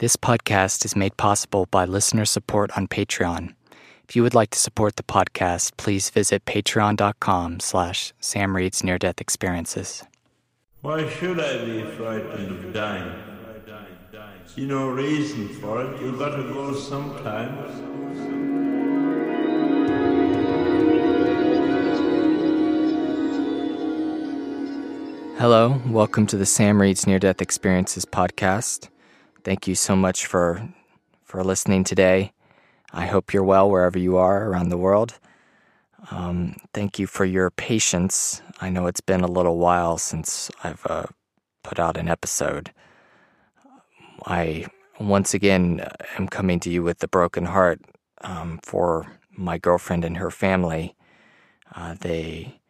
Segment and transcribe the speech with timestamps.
[0.00, 3.54] This podcast is made possible by listener support on Patreon.
[4.08, 8.96] If you would like to support the podcast, please visit patreon.com slash Sam Reed's Near
[8.96, 10.02] Death Experiences.
[10.80, 13.12] Why should I be frightened of dying?
[14.46, 16.00] See no reason for it.
[16.00, 17.70] You gotta go sometimes.
[25.38, 28.88] Hello, welcome to the Sam Reed's Near Death Experiences podcast.
[29.42, 30.68] Thank you so much for
[31.24, 32.32] for listening today.
[32.92, 35.18] I hope you're well wherever you are around the world.
[36.10, 38.42] Um, thank you for your patience.
[38.60, 41.06] I know it's been a little while since I've uh,
[41.62, 42.72] put out an episode.
[44.26, 44.66] I
[44.98, 47.80] once again am coming to you with a broken heart
[48.22, 50.96] um, for my girlfriend and her family.
[51.74, 52.60] Uh, they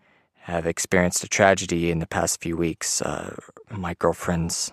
[0.43, 3.03] have experienced a tragedy in the past few weeks.
[3.03, 3.35] Uh,
[3.71, 4.73] my girlfriend's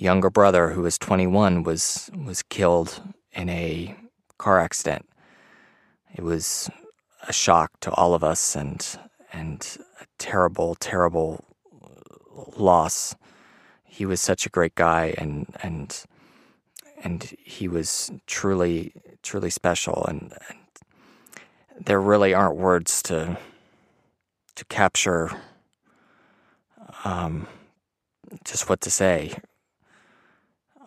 [0.00, 3.02] younger brother, who was 21, was was killed
[3.32, 3.96] in a
[4.38, 5.08] car accident.
[6.14, 6.70] It was
[7.26, 8.86] a shock to all of us and
[9.32, 11.44] and a terrible, terrible
[12.56, 13.14] loss.
[13.84, 16.04] He was such a great guy and and
[17.02, 20.58] and he was truly truly special and, and
[21.86, 23.36] there really aren't words to
[24.54, 25.30] to capture
[27.04, 27.46] um,
[28.44, 29.34] just what to say.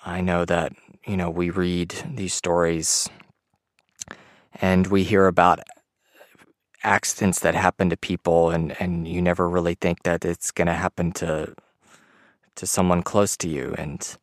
[0.05, 0.73] I know that
[1.05, 3.09] you know we read these stories
[4.55, 5.59] and we hear about
[6.83, 10.73] accidents that happen to people and, and you never really think that it's going to
[10.73, 11.53] happen to
[12.55, 13.73] to someone close to you.
[13.77, 14.17] And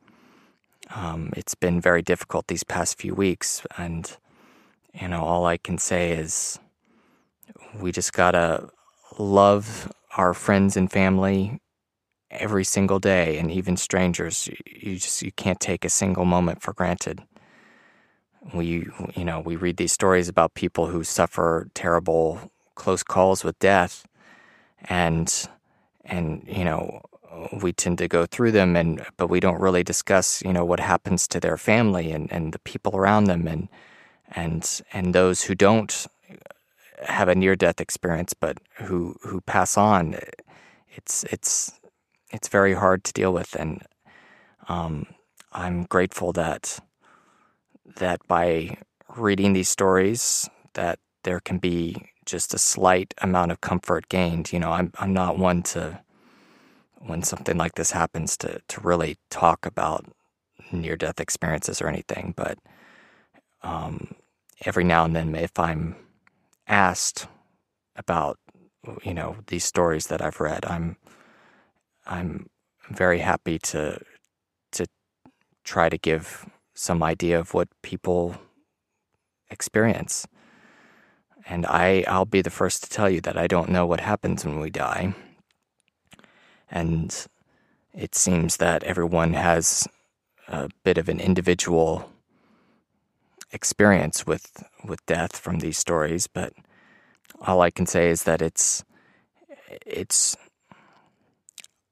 [0.94, 3.62] um, it's been very difficult these past few weeks.
[3.76, 4.16] And
[5.00, 6.58] you know all i can say is
[7.80, 8.68] we just gotta
[9.18, 11.60] love our friends and family
[12.30, 16.72] every single day and even strangers you just you can't take a single moment for
[16.72, 17.22] granted.
[18.54, 23.58] We you know we read these stories about people who suffer terrible close calls with
[23.58, 24.06] death
[24.88, 25.48] and
[26.04, 27.00] and you know
[27.62, 30.80] we tend to go through them and but we don't really discuss you know what
[30.80, 33.68] happens to their family and and the people around them and
[34.32, 36.34] and and those who don't uh,
[37.06, 40.16] have a near death experience but who who pass on.
[40.90, 41.72] It's it's
[42.30, 43.82] it's very hard to deal with and
[44.68, 45.06] um,
[45.52, 46.78] I'm grateful that
[47.96, 48.76] that by
[49.16, 51.96] reading these stories that there can be
[52.26, 54.52] just a slight amount of comfort gained.
[54.52, 56.00] You know, I'm I'm not one to
[56.98, 60.04] when something like this happens to to really talk about
[60.70, 62.58] near death experiences or anything, but
[63.62, 64.14] um,
[64.64, 65.96] every now and then, if I'm
[66.66, 67.26] asked
[67.96, 68.38] about
[69.02, 70.96] you know these stories that I've read, I'm
[72.08, 72.48] I'm
[72.90, 74.00] very happy to
[74.72, 74.86] to
[75.64, 78.36] try to give some idea of what people
[79.50, 80.26] experience.
[81.46, 84.44] And I, I'll be the first to tell you that I don't know what happens
[84.44, 85.14] when we die.
[86.70, 87.26] And
[87.94, 89.88] it seems that everyone has
[90.46, 92.10] a bit of an individual
[93.50, 96.52] experience with, with death from these stories, but
[97.40, 98.84] all I can say is that it's
[99.84, 100.36] it's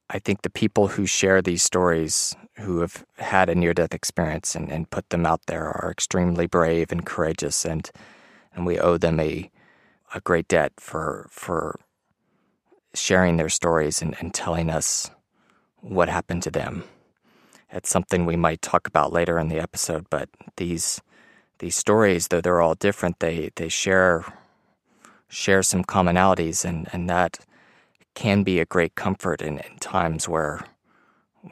[0.08, 4.54] I think the people who share these stories who have had a near death experience
[4.54, 7.90] and, and put them out there are extremely brave and courageous and
[8.54, 9.50] and we owe them a
[10.14, 11.78] a great debt for for
[12.94, 15.10] sharing their stories and, and telling us
[15.80, 16.84] what happened to them.
[17.70, 21.00] It's something we might talk about later in the episode, but these
[21.58, 24.24] these stories, though they're all different, they they share
[25.28, 27.40] share some commonalities and, and that
[28.16, 30.64] can be a great comfort in, in times where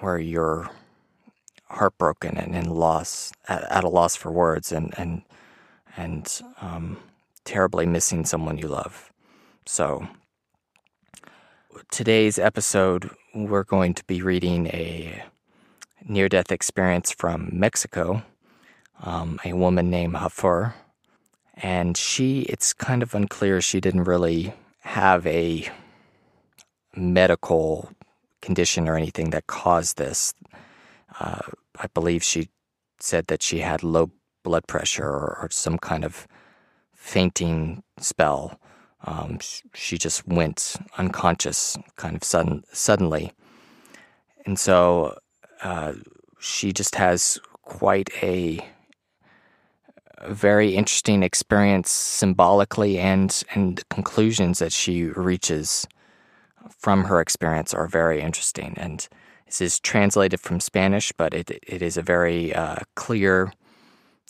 [0.01, 0.69] where you're
[1.69, 5.23] heartbroken and in loss, at, at, a loss for words, and and
[5.97, 6.97] and um,
[7.45, 9.13] terribly missing someone you love.
[9.67, 10.09] So,
[11.91, 15.23] today's episode, we're going to be reading a
[16.07, 18.25] near-death experience from Mexico.
[19.03, 20.73] Um, a woman named Hafur,
[21.55, 22.43] and she.
[22.43, 23.61] It's kind of unclear.
[23.61, 25.69] She didn't really have a
[26.97, 27.91] medical
[28.41, 30.35] condition or anything that caused this.
[31.19, 31.41] Uh,
[31.79, 32.49] I believe she
[33.01, 34.11] said that she had low
[34.43, 36.27] blood pressure or, or some kind of
[36.93, 38.59] fainting spell.
[39.05, 39.39] Um,
[39.75, 43.33] she just went unconscious kind of sudden, suddenly.
[44.47, 45.19] And so
[45.63, 45.95] uh,
[46.39, 48.61] she just has quite a,
[50.19, 55.87] a, very interesting experience symbolically and, and the conclusions that she reaches
[56.71, 58.75] from her experience are very interesting.
[58.79, 59.07] And
[59.47, 63.53] This is translated from Spanish, but it it is a very uh, clear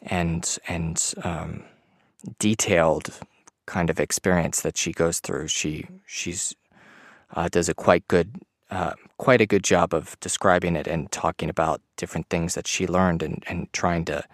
[0.03, 1.65] and and um,
[2.39, 3.21] detailed
[3.67, 5.49] kind of experience that she goes through.
[5.49, 6.55] She she's
[7.35, 8.41] uh, does a quite good
[8.71, 12.87] uh, quite a good job of describing it and talking about different things that she
[12.87, 14.25] learned and, and trying to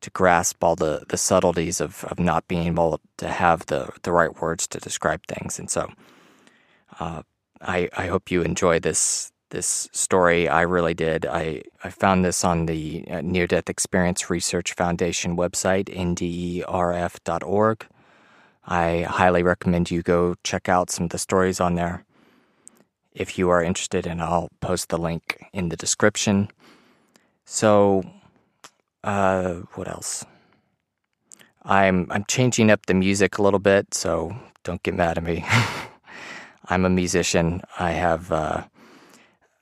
[0.00, 4.12] to grasp all the, the subtleties of, of not being able to have the, the
[4.12, 5.58] right words to describe things.
[5.58, 5.90] And so
[7.00, 7.22] uh,
[7.64, 10.48] I, I hope you enjoy this this story.
[10.48, 11.24] I really did.
[11.26, 17.86] I, I found this on the uh, Near Death Experience Research Foundation website, nderf.org.
[18.66, 22.04] I highly recommend you go check out some of the stories on there
[23.12, 26.48] if you are interested, and I'll post the link in the description.
[27.44, 28.02] So,
[29.04, 30.24] uh, what else?
[31.62, 34.34] I'm I'm changing up the music a little bit, so
[34.64, 35.44] don't get mad at me.
[36.66, 37.62] I'm a musician.
[37.78, 38.64] I have uh,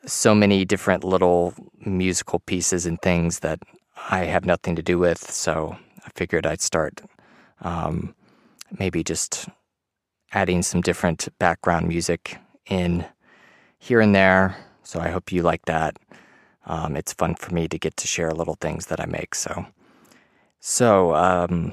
[0.07, 1.55] so many different little
[1.85, 3.61] musical pieces and things that
[4.11, 5.31] I have nothing to do with.
[5.31, 7.01] So I figured I'd start
[7.61, 8.15] um,
[8.79, 9.49] maybe just
[10.33, 13.05] adding some different background music in
[13.79, 14.57] here and there.
[14.83, 15.97] So I hope you like that.
[16.67, 19.35] Um, it's fun for me to get to share little things that I make.
[19.35, 19.67] So,
[20.61, 21.73] so um,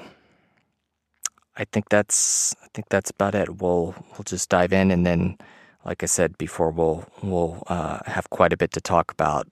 [1.60, 3.62] I think that's I think that's about it.
[3.62, 5.38] We'll we'll just dive in, and then,
[5.84, 9.46] like I said before, we'll we'll uh, have quite a bit to talk about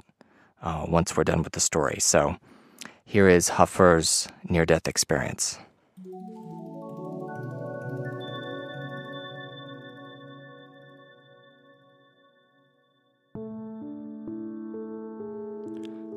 [0.64, 1.98] uh, once we're done with the story.
[2.00, 2.38] So,
[3.04, 5.60] here is Hafur's near-death experience.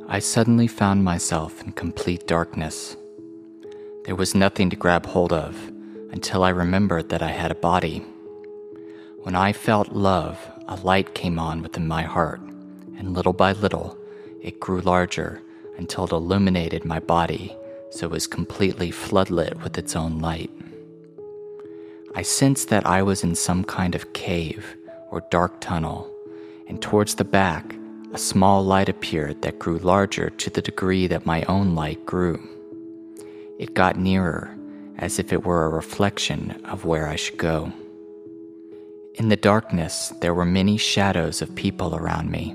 [0.09, 2.97] I suddenly found myself in complete darkness.
[4.05, 5.57] There was nothing to grab hold of
[6.13, 8.05] until I remembered that I had a body.
[9.23, 12.41] When I felt love, a light came on within my heart,
[12.97, 13.99] and little by little,
[14.43, 15.43] it grew larger
[15.77, 17.57] until it illuminated my body
[17.91, 20.51] so it was completely floodlit with its own light.
[22.15, 24.77] I sensed that I was in some kind of cave
[25.11, 26.11] or dark tunnel,
[26.69, 27.75] and towards the back,
[28.13, 32.41] a small light appeared that grew larger to the degree that my own light grew.
[33.59, 34.57] It got nearer,
[35.01, 37.73] as if it were a reflection of where I should go.
[39.15, 42.55] In the darkness, there were many shadows of people around me,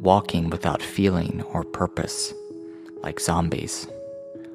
[0.00, 2.34] walking without feeling or purpose,
[3.02, 3.88] like zombies.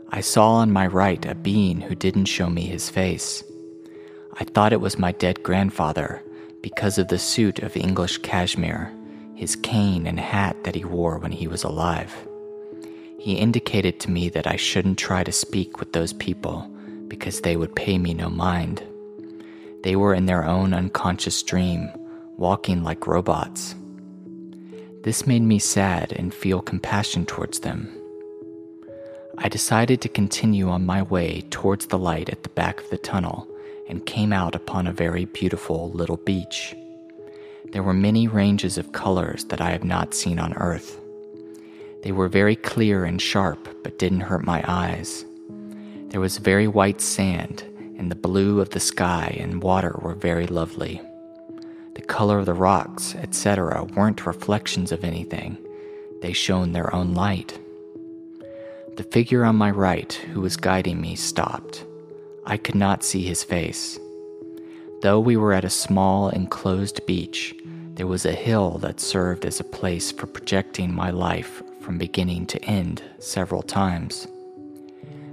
[0.09, 3.43] I saw on my right a being who didn't show me his face.
[4.35, 6.21] I thought it was my dead grandfather
[6.61, 8.93] because of the suit of English cashmere
[9.41, 12.13] his cane and hat that he wore when he was alive.
[13.17, 16.69] He indicated to me that I shouldn't try to speak with those people
[17.11, 18.81] because they would pay me no mind.
[19.83, 21.91] They were in their own unconscious dream,
[22.37, 23.75] walking like robots.
[25.03, 27.93] This made me sad and feel compassion towards them.
[29.39, 32.97] I decided to continue on my way towards the light at the back of the
[32.97, 33.45] tunnel
[33.89, 36.73] and came out upon a very beautiful little beach.
[37.73, 40.97] There were many ranges of colors that I have not seen on Earth.
[42.03, 45.25] They were very clear and sharp, but didn't hurt my eyes.
[46.11, 47.63] There was very white sand,
[47.97, 51.01] and the blue of the sky and water were very lovely.
[51.95, 55.57] The color of the rocks, etc., weren't reflections of anything,
[56.21, 57.57] they shone their own light.
[58.97, 61.85] The figure on my right, who was guiding me, stopped.
[62.45, 63.97] I could not see his face.
[65.01, 67.55] Though we were at a small enclosed beach,
[67.95, 72.47] there was a hill that served as a place for projecting my life from beginning
[72.47, 74.27] to end several times.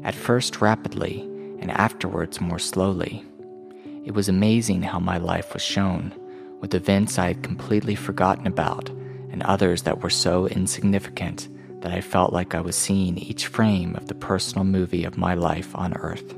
[0.09, 1.21] At first rapidly,
[1.61, 3.27] and afterwards more slowly.
[4.07, 6.15] It was amazing how my life was shown,
[6.63, 8.89] with events I had completely forgotten about
[9.31, 11.51] and others that were so insignificant
[11.83, 15.35] that I felt like I was seeing each frame of the personal movie of my
[15.35, 16.35] life on Earth.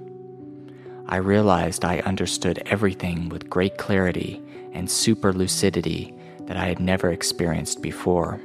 [1.07, 6.12] I realized I understood everything with great clarity and super lucidity
[6.47, 8.41] that I had never experienced before.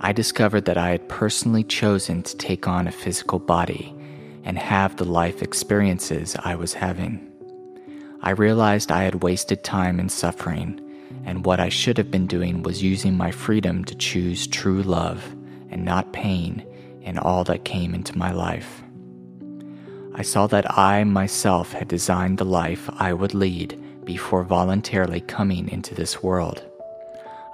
[0.00, 3.92] I discovered that I had personally chosen to take on a physical body
[4.46, 7.30] and have the life experiences I was having.
[8.22, 10.80] I realized I had wasted time in suffering,
[11.24, 15.34] and what I should have been doing was using my freedom to choose true love
[15.68, 16.64] and not pain
[17.02, 18.82] in all that came into my life.
[20.14, 25.68] I saw that I myself had designed the life I would lead before voluntarily coming
[25.68, 26.64] into this world.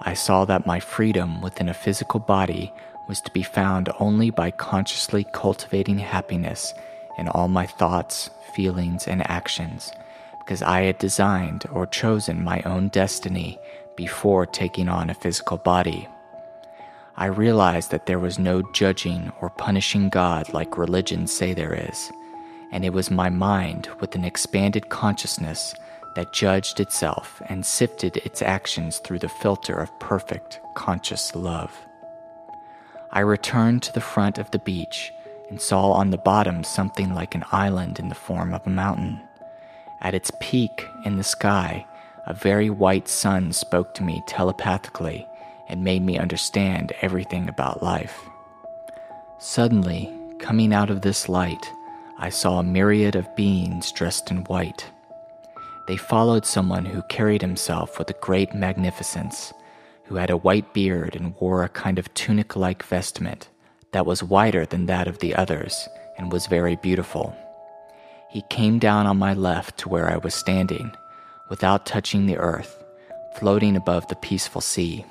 [0.03, 2.71] I saw that my freedom within a physical body
[3.13, 6.73] was to be found only by consciously cultivating happiness
[7.19, 9.93] in all my thoughts, feelings, and actions,
[10.39, 13.59] because I had designed or chosen my own destiny
[13.97, 16.09] before taking on a physical body.
[17.19, 22.11] I realized that there was no judging or punishing God like religions say there is,
[22.71, 25.75] and it was my mind with an expanded consciousness
[26.15, 31.79] that judged itself and sifted its actions through the filter of perfect, conscious love.
[33.13, 35.13] I returned to the front of the beach
[35.51, 39.21] and saw on the bottom something like an island in the form of a mountain.
[40.01, 41.87] At its peak in the sky,
[42.27, 45.27] a very white sun spoke to me telepathically
[45.69, 48.19] and made me understand everything about life.
[49.39, 51.71] Suddenly, coming out of this light,
[52.19, 54.91] I saw a myriad of beings dressed in white.
[55.87, 59.53] They followed someone who carried himself with a great magnificence,
[60.05, 63.49] who had a white beard and wore a kind of tunic like vestment
[63.93, 67.37] that was wider than that of the others and was very beautiful.
[68.31, 70.93] He came down on my left to where I was standing,
[71.51, 72.83] without touching the earth,
[73.37, 75.05] floating above the peaceful sea.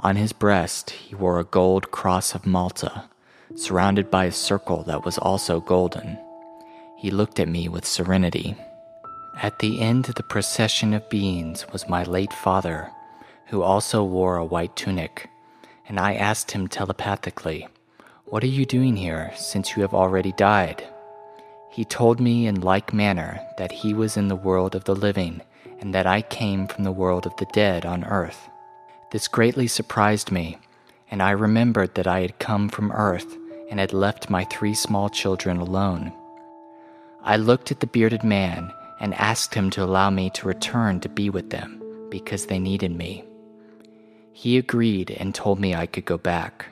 [0.00, 3.04] On his breast, he wore a gold cross of Malta,
[3.54, 6.18] surrounded by a circle that was also golden.
[6.98, 8.56] He looked at me with serenity.
[9.40, 12.90] At the end of the procession of beings was my late father,
[13.46, 15.28] who also wore a white tunic,
[15.88, 17.68] and I asked him telepathically,
[18.24, 20.86] What are you doing here since you have already died?
[21.70, 25.42] He told me in like manner that he was in the world of the living
[25.80, 28.48] and that I came from the world of the dead on earth.
[29.12, 30.58] This greatly surprised me,
[31.10, 33.36] and I remembered that I had come from earth
[33.70, 36.12] and had left my three small children alone.
[37.22, 41.08] I looked at the bearded man and asked him to allow me to return to
[41.08, 43.24] be with them because they needed me.
[44.38, 46.66] He agreed and told me I could go back.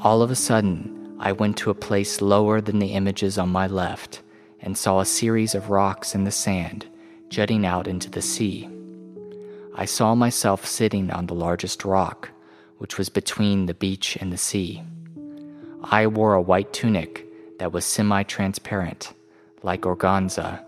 [0.00, 3.66] All of a sudden, I went to a place lower than the images on my
[3.66, 4.22] left
[4.62, 6.86] and saw a series of rocks in the sand
[7.28, 8.66] jutting out into the sea.
[9.74, 12.30] I saw myself sitting on the largest rock,
[12.78, 14.82] which was between the beach and the sea.
[15.84, 17.26] I wore a white tunic
[17.58, 19.12] that was semi transparent,
[19.62, 20.64] like organza,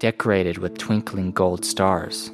[0.00, 2.32] decorated with twinkling gold stars.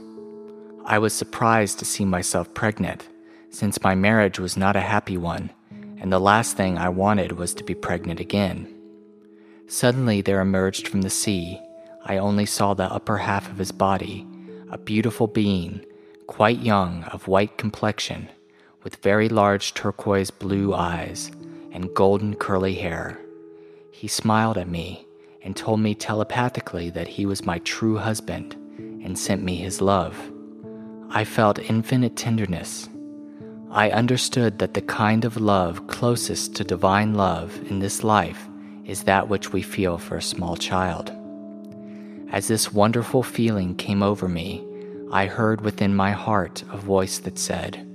[0.85, 3.09] I was surprised to see myself pregnant,
[3.51, 5.51] since my marriage was not a happy one,
[5.99, 8.67] and the last thing I wanted was to be pregnant again.
[9.69, 11.61] Suddenly, there emerged from the sea,
[12.05, 14.27] I only saw the upper half of his body,
[14.73, 15.85] a beautiful being,
[16.27, 18.29] quite young, of white complexion,
[18.83, 21.31] with very large turquoise blue eyes
[21.71, 23.21] and golden curly hair.
[23.93, 25.07] He smiled at me
[25.43, 28.57] and told me telepathically that he was my true husband
[29.05, 30.32] and sent me his love.
[31.15, 32.89] I felt infinite tenderness.
[33.71, 38.49] I understood that the kind of love closest to divine love in this life
[38.87, 41.13] is that which we feel for a small child.
[42.31, 44.65] As this wonderful feeling came over me,
[45.13, 47.87] I heard within my heart a voice that said,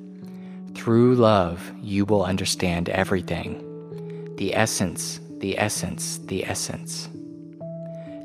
[0.75, 4.35] Through love, you will understand everything.
[4.35, 7.09] The essence, the essence, the essence.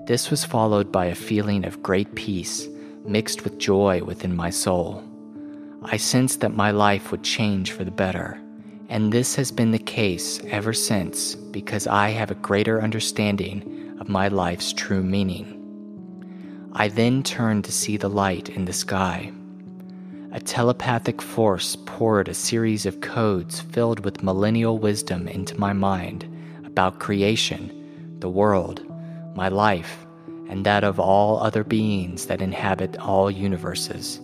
[0.06, 2.68] This was followed by a feeling of great peace
[3.04, 5.02] mixed with joy within my soul.
[5.84, 8.40] I sensed that my life would change for the better,
[8.88, 14.08] and this has been the case ever since because I have a greater understanding of
[14.08, 15.58] my life's true meaning.
[16.74, 19.32] I then turned to see the light in the sky.
[20.32, 26.24] A telepathic force poured a series of codes filled with millennial wisdom into my mind
[26.64, 28.82] about creation, the world,
[29.34, 30.06] my life,
[30.52, 34.20] and that of all other beings that inhabit all universes,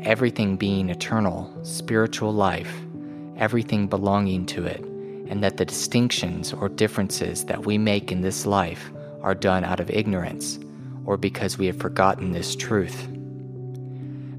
[0.00, 2.82] everything being eternal, spiritual life,
[3.38, 4.84] everything belonging to it,
[5.30, 8.90] and that the distinctions or differences that we make in this life
[9.22, 10.58] are done out of ignorance
[11.06, 13.08] or because we have forgotten this truth.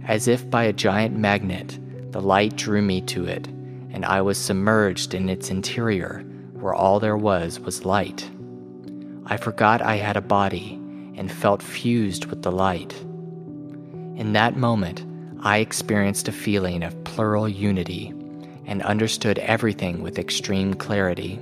[0.07, 1.79] As if by a giant magnet,
[2.11, 6.99] the light drew me to it, and I was submerged in its interior, where all
[6.99, 8.29] there was was light.
[9.25, 10.77] I forgot I had a body
[11.15, 12.93] and felt fused with the light.
[14.15, 15.05] In that moment,
[15.41, 18.13] I experienced a feeling of plural unity
[18.65, 21.39] and understood everything with extreme clarity.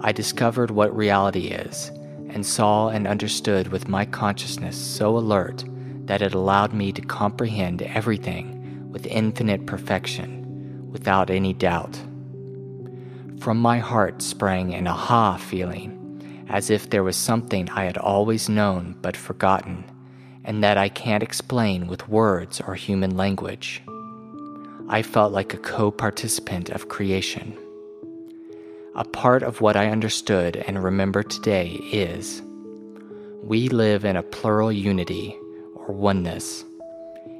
[0.00, 1.90] I discovered what reality is
[2.30, 5.64] and saw and understood with my consciousness so alert
[6.06, 12.00] that it allowed me to comprehend everything with infinite perfection, without any doubt.
[13.38, 15.93] From my heart sprang an aha feeling,
[16.48, 19.84] as if there was something I had always known but forgotten,
[20.44, 23.82] and that I can't explain with words or human language.
[24.88, 27.56] I felt like a co participant of creation.
[28.94, 32.42] A part of what I understood and remember today is
[33.42, 35.36] we live in a plural unity
[35.74, 36.64] or oneness.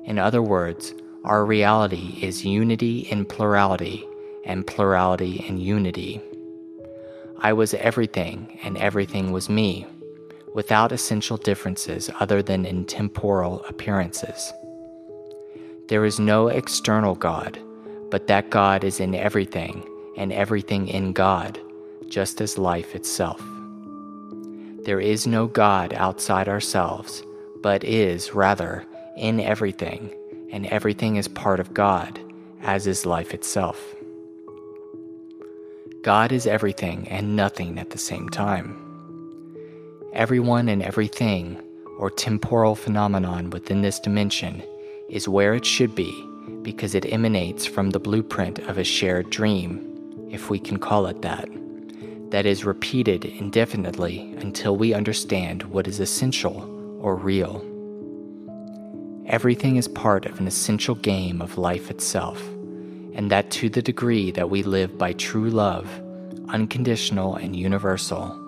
[0.04, 0.94] In other words,
[1.24, 4.04] our reality is unity in plurality,
[4.44, 6.20] and plurality in unity.
[7.38, 9.86] I was everything, and everything was me,
[10.54, 14.52] without essential differences other than in temporal appearances.
[15.88, 17.58] There is no external God,
[18.10, 19.84] but that God is in everything,
[20.16, 21.58] and everything in God,
[22.08, 23.42] just as life itself.
[24.84, 27.22] There is no God outside ourselves,
[27.62, 28.84] but is, rather,
[29.16, 30.14] in everything,
[30.52, 32.20] and everything is part of God,
[32.62, 33.93] as is life itself.
[36.04, 38.78] God is everything and nothing at the same time.
[40.12, 41.58] Everyone and everything,
[41.98, 44.62] or temporal phenomenon within this dimension,
[45.08, 46.12] is where it should be
[46.60, 51.22] because it emanates from the blueprint of a shared dream, if we can call it
[51.22, 51.48] that,
[52.30, 56.70] that is repeated indefinitely until we understand what is essential
[57.00, 57.64] or real.
[59.24, 62.46] Everything is part of an essential game of life itself
[63.14, 65.88] and that to the degree that we live by true love,
[66.48, 68.40] unconditional and universal,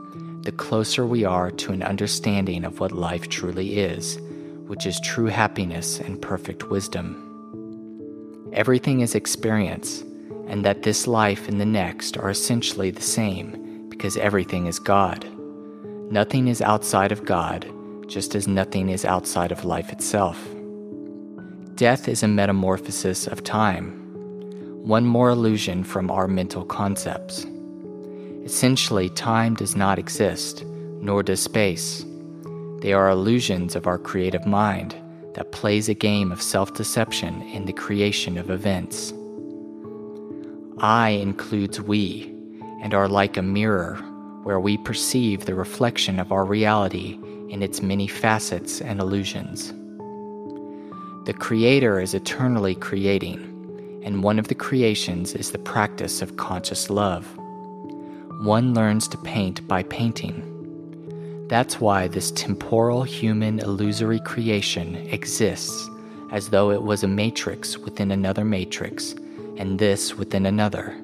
[0.42, 4.18] the closer we are to an understanding of what life truly is,
[4.66, 7.22] which is true happiness and perfect wisdom.
[8.52, 10.02] Everything is experience,
[10.48, 15.26] and that this life and the next are essentially the same because everything is God.
[16.10, 17.66] Nothing is outside of God,
[18.08, 20.48] just as nothing is outside of life itself.
[21.74, 24.05] Death is a metamorphosis of time
[24.86, 27.44] one more illusion from our mental concepts.
[28.44, 30.64] Essentially, time does not exist,
[31.00, 32.04] nor does space.
[32.82, 34.94] They are illusions of our creative mind
[35.34, 39.12] that plays a game of self deception in the creation of events.
[40.78, 42.32] I includes we,
[42.80, 43.96] and are like a mirror
[44.44, 49.72] where we perceive the reflection of our reality in its many facets and illusions.
[51.26, 53.55] The Creator is eternally creating
[54.06, 57.26] and one of the creations is the practice of conscious love.
[58.44, 61.46] One learns to paint by painting.
[61.48, 65.90] That's why this temporal human illusory creation exists
[66.30, 69.14] as though it was a matrix within another matrix,
[69.56, 70.96] and this within another,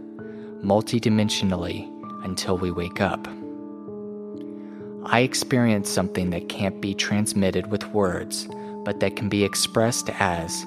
[0.64, 1.88] multidimensionally
[2.24, 3.26] until we wake up.
[5.06, 8.48] I experience something that can't be transmitted with words,
[8.84, 10.64] but that can be expressed as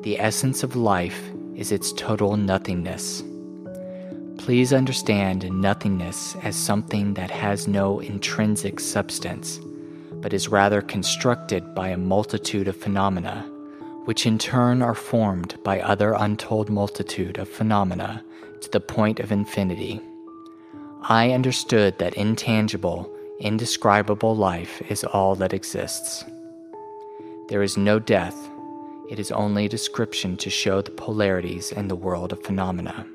[0.00, 3.22] the essence of life is its total nothingness.
[4.38, 9.60] Please understand nothingness as something that has no intrinsic substance,
[10.14, 13.42] but is rather constructed by a multitude of phenomena,
[14.04, 18.24] which in turn are formed by other untold multitude of phenomena
[18.60, 20.00] to the point of infinity.
[21.02, 26.24] I understood that intangible, indescribable life is all that exists.
[27.48, 28.36] There is no death,
[29.12, 33.06] it is only a description to show the polarities in the world of phenomena.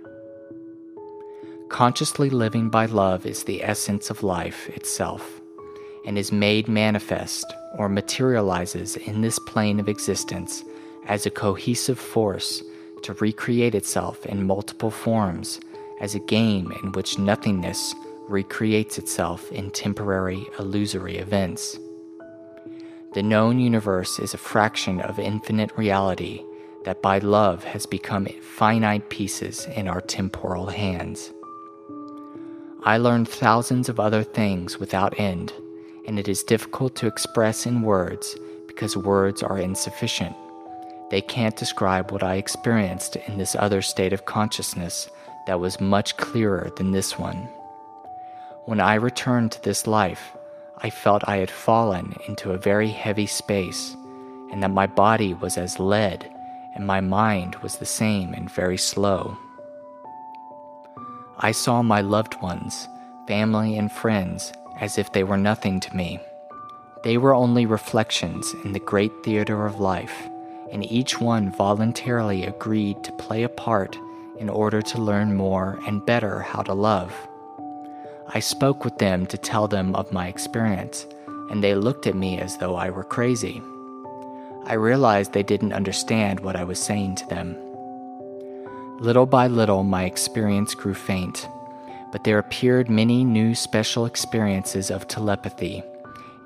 [1.70, 5.42] Consciously living by love is the essence of life itself
[6.06, 10.64] and is made manifest or materializes in this plane of existence
[11.08, 12.62] as a cohesive force
[13.02, 15.60] to recreate itself in multiple forms
[16.00, 17.96] as a game in which nothingness
[18.30, 21.80] recreates itself in temporary illusory events.
[23.18, 26.46] The known universe is a fraction of infinite reality
[26.86, 31.34] that by love has become finite pieces in our temporal hands.
[32.84, 35.52] I learned thousands of other things without end,
[36.06, 38.36] and it is difficult to express in words
[38.68, 40.36] because words are insufficient.
[41.10, 45.10] They can't describe what I experienced in this other state of consciousness
[45.48, 47.50] that was much clearer than this one.
[48.66, 50.37] When I returned to this life,
[50.80, 53.96] I felt I had fallen into a very heavy space,
[54.52, 56.30] and that my body was as lead,
[56.76, 59.38] and my mind was the same and very slow.
[61.40, 62.88] I saw my loved ones,
[63.28, 66.20] family, and friends as if they were nothing to me.
[67.04, 70.30] They were only reflections in the great theater of life,
[70.72, 73.98] and each one voluntarily agreed to play a part
[74.38, 77.12] in order to learn more and better how to love.
[78.30, 81.06] I spoke with them to tell them of my experience,
[81.50, 83.62] and they looked at me as though I were crazy.
[84.66, 87.56] I realized they didn't understand what I was saying to them.
[89.00, 91.48] Little by little, my experience grew faint,
[92.12, 95.82] but there appeared many new special experiences of telepathy.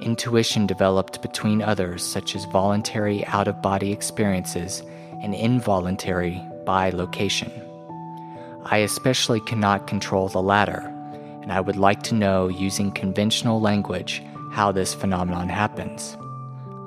[0.02, 4.84] Intuition developed between others, such as voluntary out of body experiences
[5.24, 7.52] and involuntary bilocation.
[8.66, 10.91] I especially cannot control the latter
[11.42, 16.18] and I would like to know, using conventional language, how this phenomenon happens.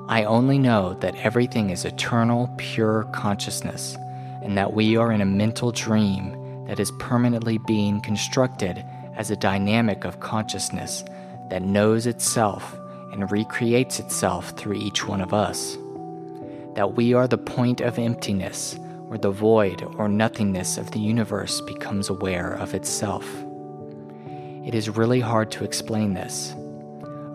[0.07, 3.97] I only know that everything is eternal, pure consciousness,
[4.43, 8.83] and that we are in a mental dream that is permanently being constructed
[9.15, 11.03] as a dynamic of consciousness
[11.49, 12.77] that knows itself
[13.11, 15.77] and recreates itself through each one of us.
[16.75, 21.61] That we are the point of emptiness where the void or nothingness of the universe
[21.61, 23.44] becomes aware of itself.
[24.65, 26.55] It is really hard to explain this.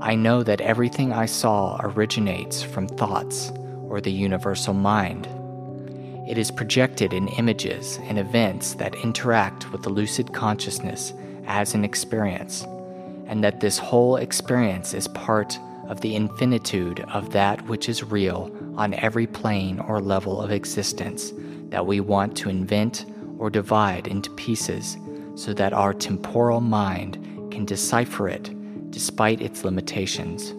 [0.00, 3.52] I know that everything I saw originates from thoughts
[3.88, 5.28] or the universal mind.
[6.28, 11.12] It is projected in images and events that interact with the lucid consciousness
[11.46, 12.64] as an experience,
[13.28, 15.56] and that this whole experience is part
[15.88, 21.32] of the infinitude of that which is real on every plane or level of existence
[21.68, 23.06] that we want to invent
[23.38, 24.96] or divide into pieces
[25.40, 27.14] so that our temporal mind
[27.50, 28.50] can decipher it
[28.90, 30.54] despite its limitations.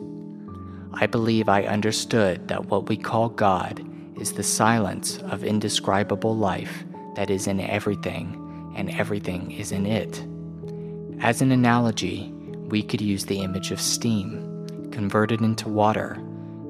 [0.96, 3.86] I believe I understood that what we call God
[4.20, 6.84] is the silence of indescribable life
[7.16, 10.26] that is in everything, and everything is in it.
[11.24, 12.32] As an analogy,
[12.70, 16.14] we could use the image of steam, converted into water,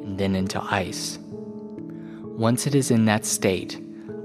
[0.03, 1.17] and then into ice.
[2.23, 3.81] Once it is in that state,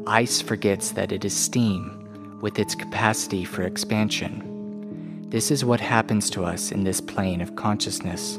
[0.08, 2.05] ice forgets that it is steam
[2.40, 5.26] with its capacity for expansion.
[5.28, 8.38] This is what happens to us in this plane of consciousness.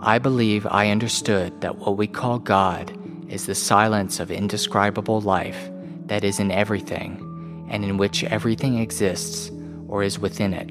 [0.00, 2.92] I believe I understood that what we call God
[3.28, 5.70] is the silence of indescribable life
[6.06, 9.50] that is in everything and in which everything exists
[9.88, 10.70] or is within it.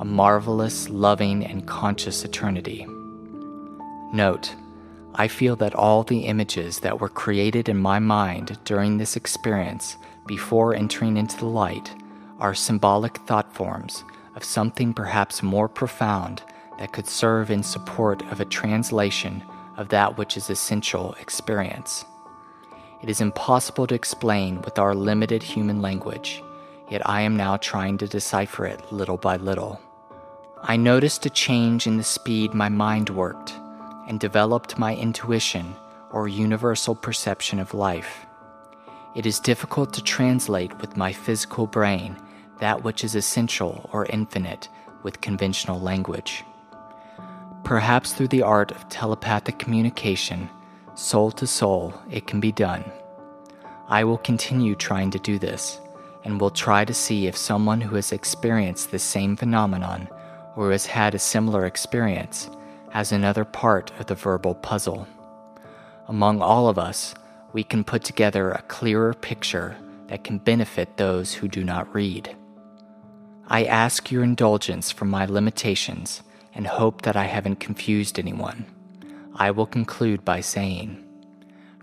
[0.00, 2.86] A marvelous, loving, and conscious eternity.
[4.12, 4.54] Note,
[5.16, 9.96] I feel that all the images that were created in my mind during this experience
[10.26, 11.94] before entering into the light
[12.38, 14.04] are symbolic thought forms
[14.34, 16.42] of something perhaps more profound
[16.78, 19.42] that could serve in support of a translation
[19.76, 22.04] of that which is essential experience.
[23.02, 26.42] It is impossible to explain with our limited human language,
[26.90, 29.80] yet I am now trying to decipher it little by little.
[30.62, 33.54] I noticed a change in the speed my mind worked
[34.06, 35.74] and developed my intuition
[36.12, 38.26] or universal perception of life.
[39.14, 42.16] It is difficult to translate with my physical brain
[42.60, 44.68] that which is essential or infinite
[45.02, 46.44] with conventional language.
[47.64, 50.48] Perhaps through the art of telepathic communication,
[50.94, 52.84] soul to soul, it can be done.
[53.88, 55.80] I will continue trying to do this,
[56.24, 60.08] and will try to see if someone who has experienced the same phenomenon
[60.54, 62.50] or has had a similar experience
[62.90, 65.06] has another part of the verbal puzzle.
[66.08, 67.14] Among all of us,
[67.52, 69.76] we can put together a clearer picture
[70.08, 72.36] that can benefit those who do not read.
[73.46, 76.22] I ask your indulgence for my limitations
[76.54, 78.66] and hope that I haven't confused anyone.
[79.34, 81.04] I will conclude by saying,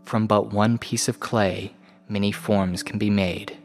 [0.04, 1.74] From but one piece of clay,
[2.08, 3.58] many forms can be made.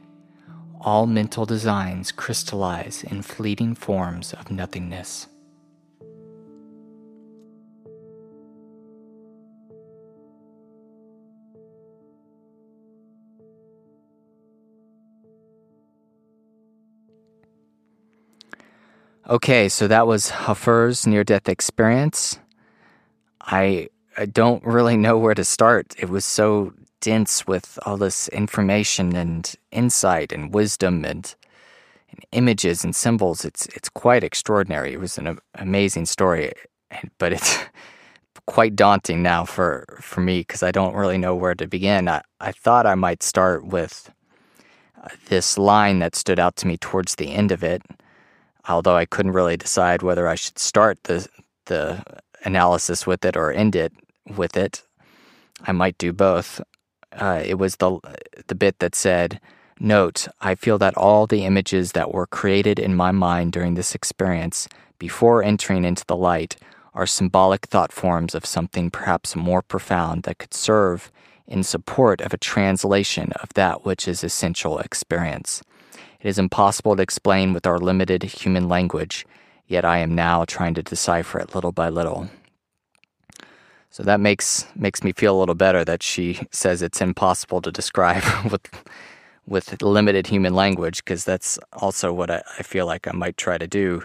[0.81, 5.29] All mental designs crystallize in fleeting forms of nothingness.
[19.31, 22.41] Okay, so that was Hafur's near death experience.
[23.41, 25.95] I, I don't really know where to start.
[25.97, 31.33] It was so dense with all this information and insight and wisdom and,
[32.11, 33.45] and images and symbols.
[33.45, 34.93] It's, it's quite extraordinary.
[34.93, 36.53] It was an amazing story,
[37.19, 37.59] but it's
[38.47, 42.09] quite daunting now for, for me because I don't really know where to begin.
[42.09, 44.11] I, I thought I might start with
[45.01, 47.83] uh, this line that stood out to me towards the end of it
[48.69, 51.29] although I couldn't really decide whether I should start the
[51.67, 52.03] the
[52.45, 53.93] analysis with it or end it
[54.37, 54.83] with it.
[55.65, 56.61] I might do both.
[57.13, 57.99] Uh, it was the
[58.47, 59.41] the bit that said,
[59.79, 63.95] "Note: I feel that all the images that were created in my mind during this
[63.95, 66.57] experience, before entering into the light,
[66.95, 71.11] are symbolic thought forms of something perhaps more profound that could serve
[71.47, 75.63] in support of a translation of that which is essential experience."
[76.23, 79.27] It is impossible to explain with our limited human language,
[79.67, 82.31] yet I am now trying to decipher it little by little.
[83.91, 87.73] So that makes makes me feel a little better that she says it's impossible to
[87.73, 88.69] describe with
[89.49, 93.59] with limited human language, because that's also what I, I feel like I might try
[93.59, 94.05] to do.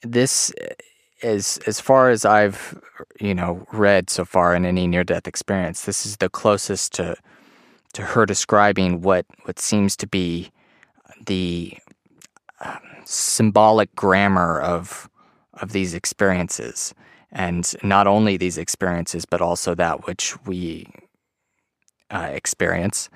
[0.00, 0.50] This
[1.20, 2.80] is as far as I've
[3.20, 7.16] you know read so far in any near death experience, this is the closest to
[7.92, 10.50] to her describing what what seems to be
[11.26, 11.76] the
[13.04, 15.08] symbolic grammar of
[15.54, 16.94] of these experiences,
[17.32, 20.86] and not only these experiences, but also that which we
[22.10, 23.08] uh, experience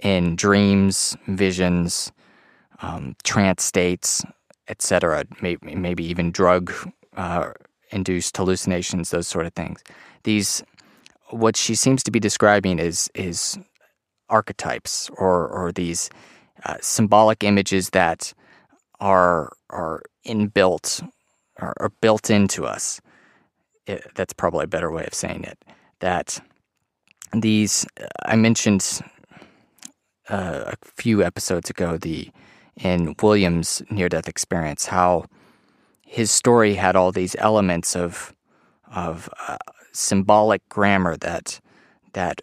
[0.00, 2.12] in dreams, visions,
[2.82, 4.24] um, trance states,
[4.68, 5.24] etc.
[5.40, 6.72] Maybe, maybe even drug
[7.16, 7.52] uh,
[7.90, 9.82] induced hallucinations, those sort of things.
[10.24, 10.62] These,
[11.30, 13.58] what she seems to be describing is is
[14.28, 16.10] archetypes or or these
[16.66, 18.34] uh, symbolic images that
[19.00, 21.06] are are inbuilt
[21.60, 23.00] or, or built into us.
[23.86, 25.58] It, that's probably a better way of saying it.
[26.00, 26.40] That
[27.32, 27.86] these
[28.24, 29.00] I mentioned
[30.28, 32.30] uh, a few episodes ago the
[32.76, 35.24] in Williams' near death experience how
[36.02, 38.34] his story had all these elements of
[38.94, 39.58] of uh,
[39.92, 41.60] symbolic grammar that
[42.12, 42.40] that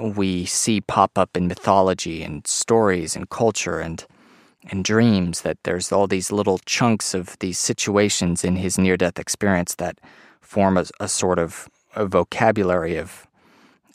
[0.00, 4.06] we see pop up in mythology and stories and culture and
[4.70, 9.18] and dreams that there's all these little chunks of these situations in his near death
[9.18, 9.98] experience that
[10.40, 13.26] form a, a sort of a vocabulary of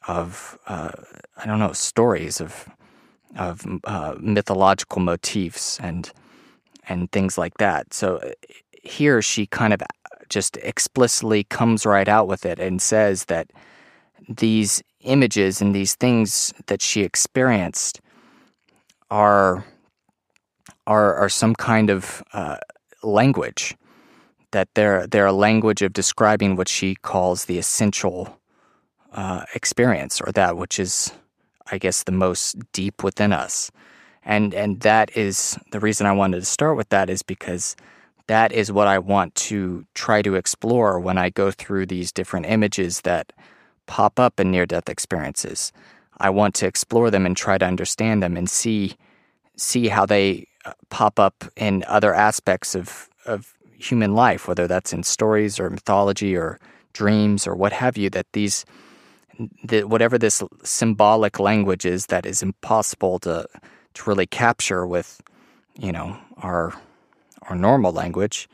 [0.08, 0.92] of uh,
[1.38, 2.70] I don't know stories of
[3.38, 6.12] of uh, mythological motifs and
[6.88, 7.94] and things like that.
[7.94, 8.34] So
[8.84, 9.82] here she kind of
[10.30, 13.50] just explicitly comes right out with it and says that
[14.28, 18.02] these images and these things that she experienced
[19.10, 19.66] are
[20.86, 22.58] are are some kind of uh,
[23.04, 23.76] language
[24.52, 28.40] that they're they're a language of describing what she calls the essential
[29.14, 31.12] uh, experience or that which is
[31.72, 33.72] I guess the most deep within us.
[34.24, 37.76] And and that is the reason I wanted to start with that is because
[38.28, 42.46] that is what I want to try to explore when I go through these different
[42.46, 43.34] images that
[43.90, 45.74] pop up in near death experiences.
[46.20, 48.96] I want to explore them and try to understand them and see
[49.58, 54.94] see how they uh, pop up in other aspects of of human life, whether that's
[54.94, 56.60] in stories or mythology or
[56.94, 58.10] dreams or what have you.
[58.12, 58.64] That these
[59.64, 63.48] that whatever this symbolic language is that is impossible to
[63.96, 65.20] to really capture with
[65.80, 66.74] you know our
[67.50, 68.48] our normal language.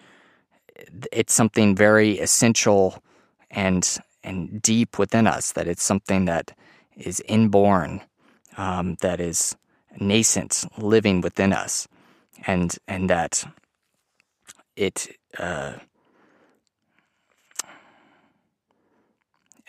[1.11, 3.03] It's something very essential
[3.51, 3.83] and
[4.25, 6.57] and deep within us, that it's something that
[6.97, 8.01] is inborn,
[8.57, 9.55] um, that is
[9.99, 11.87] nascent, living within us,
[12.47, 13.45] and and that
[14.75, 15.07] it
[15.39, 15.73] uh,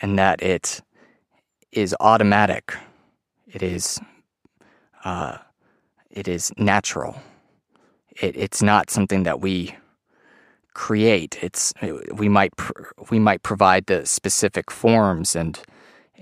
[0.01, 0.81] and that it
[1.71, 2.75] is automatic.
[3.47, 3.99] It is
[5.05, 5.39] uh,
[6.09, 7.21] it is natural.
[8.21, 9.75] It, it's not something that we
[10.77, 11.39] create.
[11.41, 11.73] It's
[12.13, 12.53] we might
[13.09, 15.59] we might provide the specific forms and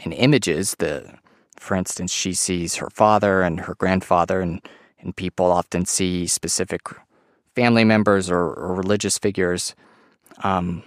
[0.04, 0.76] and images.
[0.80, 1.14] The
[1.60, 4.62] for instance, she sees her father and her grandfather, and
[5.00, 6.82] and people often see specific
[7.54, 9.76] family members or, or religious figures,
[10.44, 10.84] um,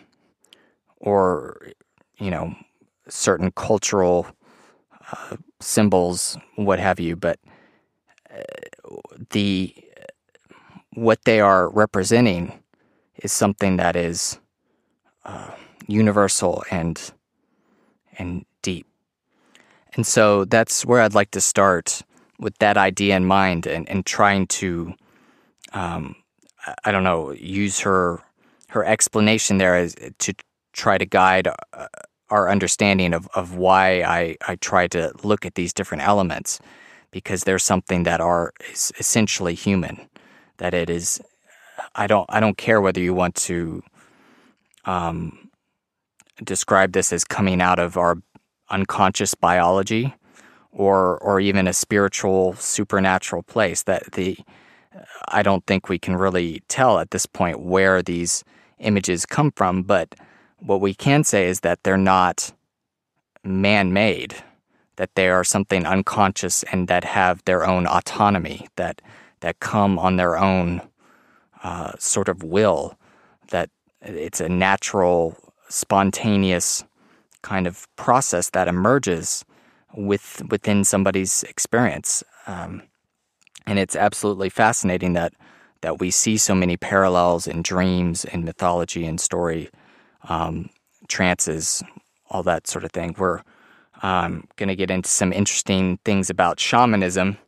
[0.97, 1.73] or
[2.19, 2.55] you know
[3.07, 4.27] certain cultural
[5.13, 7.17] uh, symbols, what have you.
[7.17, 7.39] But
[8.35, 8.97] uh,
[9.29, 9.75] the
[10.95, 12.65] what they are representing
[13.23, 14.39] is something that is
[15.25, 15.51] uh,
[15.87, 17.13] universal and
[18.19, 18.87] and deep.
[19.95, 22.03] And so that's where I'd like to start
[22.39, 24.95] with that idea in mind and, and trying to,
[25.73, 26.15] um,
[26.85, 28.23] I don't know, use her
[28.71, 30.35] her explanation there as to
[30.73, 31.87] try to guide uh,
[32.31, 36.61] our understanding of, of why I, I try to look at these different elements
[37.11, 38.53] because they're something that are
[38.99, 40.09] essentially human,
[40.59, 41.23] that it is
[41.95, 43.83] I don't I don't care whether you want to
[44.85, 45.51] um,
[46.43, 48.17] describe this as coming out of our
[48.71, 50.15] unconscious biology
[50.73, 54.39] or or even a spiritual supernatural place that the
[55.29, 58.45] I don't think we can really tell at this point where these
[58.79, 60.15] images come from but
[60.59, 62.53] what we can say is that they're not
[63.45, 64.35] man-made
[64.97, 69.01] that they are something unconscious and that have their own autonomy that
[69.41, 70.83] that come on their own
[71.63, 72.97] uh, sort of will,
[73.51, 73.71] that
[74.03, 75.37] it's a natural,
[75.69, 76.85] spontaneous
[77.43, 79.45] kind of process that emerges
[79.95, 82.23] with within somebody's experience.
[82.47, 82.83] Um,
[83.67, 85.33] and it's absolutely fascinating that
[85.81, 89.71] that we see so many parallels in dreams in mythology and story,
[90.29, 90.71] um,
[91.07, 91.83] trances,
[92.31, 93.15] all that sort of thing.
[93.17, 93.43] We're
[94.03, 97.39] um, going to get into some interesting things about shamanism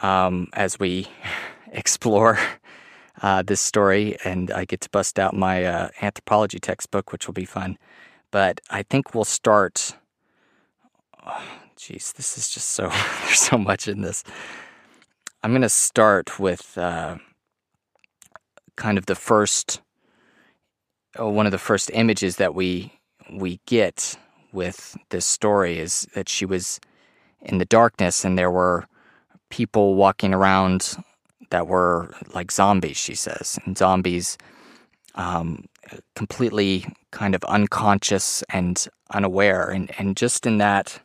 [0.00, 1.08] um, as we
[1.72, 2.38] explore
[3.22, 7.34] uh, this story, and I get to bust out my uh, anthropology textbook, which will
[7.34, 7.78] be fun.
[8.30, 9.96] But I think we'll start.
[11.76, 12.88] Jeez, oh, this is just so
[13.24, 14.24] there's so much in this.
[15.42, 17.16] I'm gonna start with uh,
[18.76, 19.80] kind of the first,
[21.16, 22.92] oh, one of the first images that we
[23.32, 24.16] we get
[24.52, 26.80] with this story is that she was
[27.40, 28.86] in the darkness and there were
[29.48, 30.96] people walking around
[31.52, 33.58] that were like zombies, she says.
[33.64, 34.36] And zombies
[35.14, 35.66] um,
[36.16, 39.68] completely kind of unconscious and unaware.
[39.70, 41.00] And, and just in that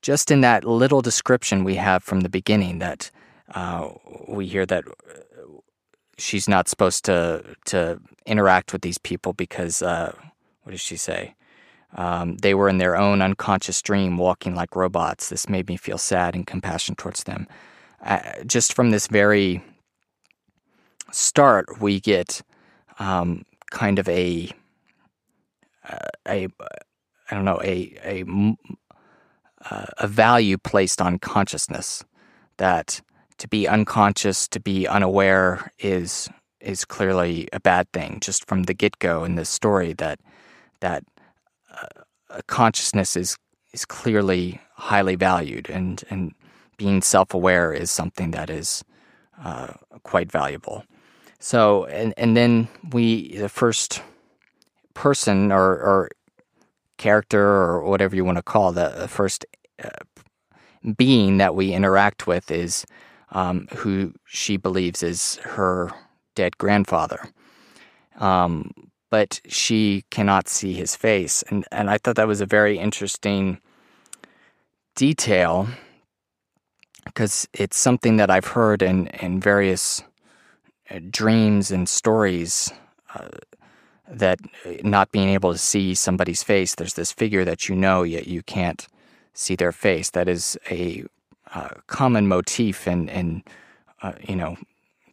[0.00, 3.10] just in that little description we have from the beginning that
[3.54, 3.88] uh,
[4.26, 4.84] we hear that
[6.18, 10.12] she's not supposed to to interact with these people because uh,
[10.62, 11.34] what does she say?
[11.94, 15.28] Um, they were in their own unconscious dream, walking like robots.
[15.28, 17.46] This made me feel sad and compassion towards them.
[18.02, 19.62] Uh, just from this very
[21.12, 22.42] start, we get
[22.98, 24.50] um, kind of a
[25.88, 26.48] uh, a
[27.30, 28.24] I don't know a a
[29.70, 32.04] uh, a value placed on consciousness
[32.56, 33.00] that
[33.38, 36.28] to be unconscious, to be unaware is
[36.60, 38.18] is clearly a bad thing.
[38.20, 40.20] Just from the get go in this story, that
[40.80, 41.04] that
[41.70, 43.36] uh, consciousness is
[43.72, 46.34] is clearly highly valued, and and
[46.82, 48.84] being self aware is something that is
[49.44, 49.68] uh,
[50.02, 50.84] quite valuable.
[51.38, 54.02] So, and and then we the first
[54.94, 56.10] person or, or
[56.98, 59.46] character or whatever you want to call the first
[59.82, 59.90] uh,
[60.96, 62.84] being that we interact with is
[63.30, 65.90] um, who she believes is her
[66.34, 67.20] dead grandfather.
[68.16, 68.72] Um,
[69.08, 71.44] but she cannot see his face.
[71.48, 73.60] And, and I thought that was a very interesting
[74.94, 75.68] detail
[77.04, 80.02] because it's something that I've heard in, in various
[80.90, 82.72] uh, dreams and stories
[83.14, 83.28] uh,
[84.08, 84.38] that
[84.82, 88.42] not being able to see somebody's face, there's this figure that you know, yet you
[88.42, 88.86] can't
[89.34, 90.10] see their face.
[90.10, 91.04] That is a
[91.54, 93.42] uh, common motif in, in
[94.02, 94.56] uh, you know,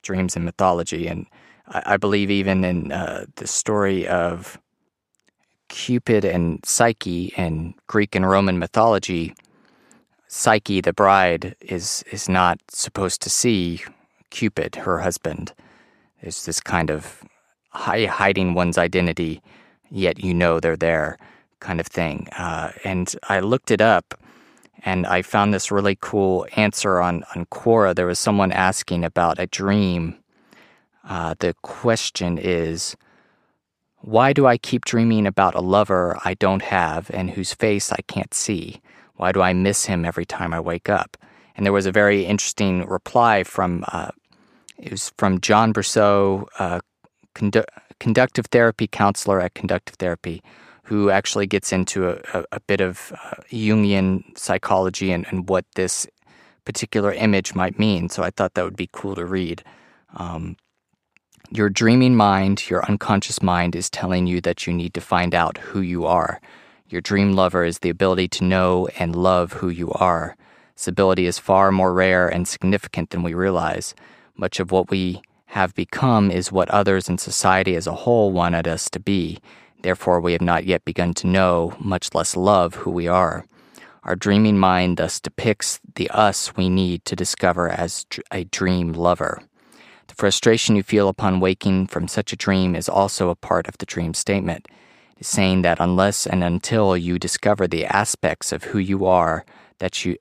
[0.01, 1.07] dreams and mythology.
[1.07, 1.25] And
[1.67, 4.59] I, I believe even in uh, the story of
[5.69, 9.35] Cupid and Psyche in Greek and Roman mythology,
[10.31, 13.81] Psyche, the bride, is is not supposed to see
[14.29, 15.53] Cupid, her husband.
[16.21, 17.23] There's this kind of
[17.71, 19.41] hiding one's identity,
[19.89, 21.17] yet you know they're there
[21.59, 22.27] kind of thing.
[22.37, 24.13] Uh, and I looked it up
[24.85, 27.95] and I found this really cool answer on, on Quora.
[27.95, 30.15] There was someone asking about a dream.
[31.07, 32.95] Uh, the question is,
[33.97, 38.01] why do I keep dreaming about a lover I don't have and whose face I
[38.07, 38.79] can't see?
[39.19, 41.17] Why do I miss him every time I wake up?
[41.57, 44.11] And there was a very interesting reply from uh,
[44.77, 46.79] it was from John Brousseau, uh,
[47.35, 47.65] condu-
[47.99, 50.41] conductive therapy counselor at Conductive Therapy,
[50.83, 55.65] who actually gets into a, a, a bit of uh, Jungian psychology and, and, what
[55.75, 56.07] this
[56.63, 58.07] particular image might mean.
[58.07, 59.61] So I thought that would be cool to read.
[60.15, 60.55] Um,
[61.51, 65.57] your dreaming mind, your unconscious mind, is telling you that you need to find out
[65.57, 66.39] who you are.
[66.89, 70.35] Your dream lover is the ability to know and love who you are.
[70.75, 73.95] This ability is far more rare and significant than we realize.
[74.35, 78.67] Much of what we have become is what others in society as a whole wanted
[78.67, 79.39] us to be
[79.81, 83.45] Therefore, we have not yet begun to know, much less love, who we are.
[84.03, 89.41] Our dreaming mind thus depicts the us we need to discover as a dream lover.
[90.07, 93.77] The frustration you feel upon waking from such a dream is also a part of
[93.77, 94.67] the dream statement.
[95.21, 99.45] Saying that unless and until you discover the aspects of who you are
[99.79, 100.17] that you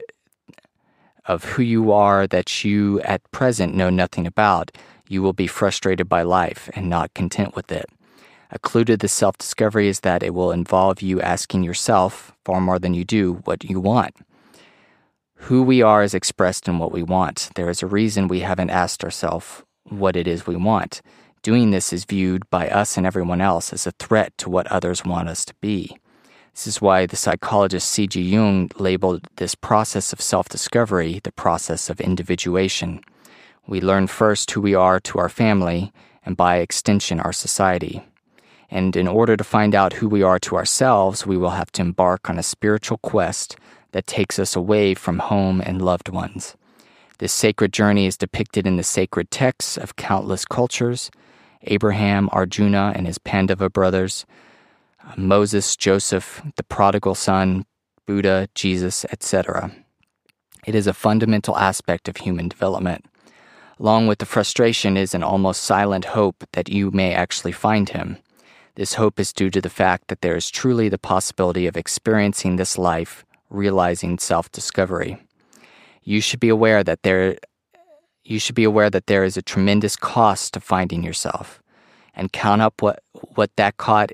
[1.24, 4.70] of who you are that you at present know nothing about,
[5.08, 7.86] you will be frustrated by life and not content with it.
[8.50, 12.60] A clue to this self discovery is that it will involve you asking yourself, far
[12.62, 14.16] more than you do, what you want.
[15.42, 17.50] Who we are is expressed in what we want.
[17.54, 21.02] There is a reason we haven't asked ourselves what it is we want.
[21.42, 25.04] Doing this is viewed by us and everyone else as a threat to what others
[25.04, 25.96] want us to be.
[26.52, 28.20] This is why the psychologist C.G.
[28.20, 33.00] Jung labeled this process of self discovery the process of individuation.
[33.68, 35.92] We learn first who we are to our family,
[36.26, 38.02] and by extension, our society.
[38.68, 41.82] And in order to find out who we are to ourselves, we will have to
[41.82, 43.56] embark on a spiritual quest
[43.92, 46.56] that takes us away from home and loved ones.
[47.18, 51.10] This sacred journey is depicted in the sacred texts of countless cultures
[51.62, 54.24] Abraham, Arjuna, and his Pandava brothers,
[55.04, 57.64] uh, Moses, Joseph, the prodigal son,
[58.06, 59.70] Buddha, Jesus, etc.
[60.66, 63.04] It is a fundamental aspect of human development.
[63.80, 68.18] Along with the frustration is an almost silent hope that you may actually find him.
[68.74, 72.56] This hope is due to the fact that there is truly the possibility of experiencing
[72.56, 75.18] this life, realizing self-discovery.
[76.02, 77.38] You should be aware that there
[78.28, 81.62] you should be aware that there is a tremendous cost to finding yourself
[82.14, 83.02] and count up what
[83.34, 84.12] what that cost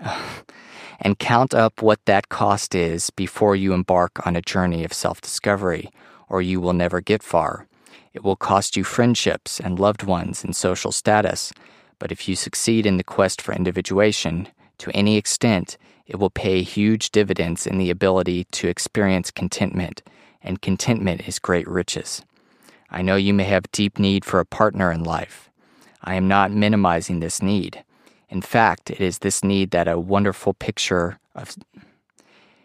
[1.00, 5.90] and count up what that cost is before you embark on a journey of self-discovery
[6.28, 7.66] or you will never get far.
[8.12, 11.52] It will cost you friendships and loved ones and social status,
[11.98, 14.48] but if you succeed in the quest for individuation,
[14.78, 20.02] to any extent, it will pay huge dividends in the ability to experience contentment,
[20.42, 22.22] and contentment is great riches.
[22.90, 25.50] I know you may have deep need for a partner in life.
[26.02, 27.84] I am not minimizing this need.
[28.28, 31.56] In fact, it is this need that a wonderful picture of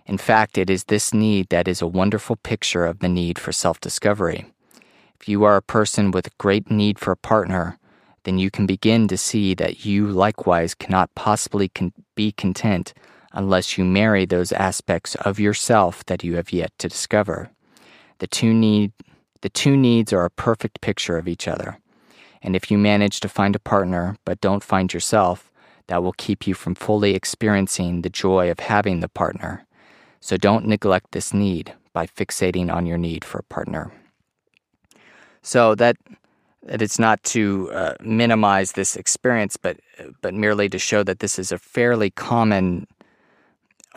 [0.05, 3.51] In fact, it is this need that is a wonderful picture of the need for
[3.51, 4.45] self-discovery.
[5.19, 7.77] If you are a person with great need for a partner,
[8.23, 12.93] then you can begin to see that you likewise cannot possibly con- be content
[13.33, 17.51] unless you marry those aspects of yourself that you have yet to discover.
[18.17, 18.91] The two need
[19.41, 21.79] the two needs are a perfect picture of each other.
[22.41, 25.51] And if you manage to find a partner but don't find yourself,
[25.87, 29.65] that will keep you from fully experiencing the joy of having the partner.
[30.19, 33.91] So don't neglect this need by fixating on your need for a partner.
[35.41, 35.97] So that
[36.63, 39.77] that it's not to uh, minimize this experience, but
[40.21, 42.85] but merely to show that this is a fairly common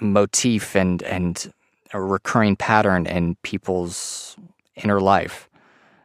[0.01, 1.53] motif and and
[1.93, 4.37] a recurring pattern in people's
[4.77, 5.49] inner life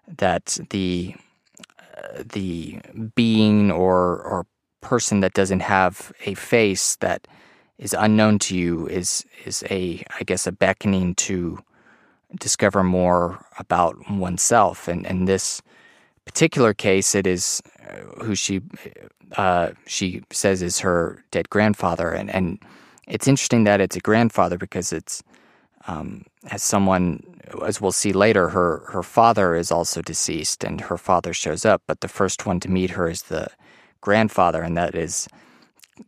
[0.07, 1.15] that the
[1.97, 2.79] uh, the
[3.15, 4.45] being or or
[4.81, 7.27] person that doesn't have a face that
[7.77, 11.59] is unknown to you is is a I guess a beckoning to
[12.39, 14.87] discover more about oneself.
[14.87, 15.61] And in this
[16.25, 18.61] particular case it is uh, who she
[19.35, 22.11] uh, she says is her dead grandfather.
[22.11, 22.59] And and
[23.07, 25.23] it's interesting that it's a grandfather because it's
[25.87, 27.23] um, as someone
[27.65, 31.81] as we'll see later her her father is also deceased and her father shows up
[31.87, 33.47] but the first one to meet her is the
[34.01, 35.27] grandfather and that is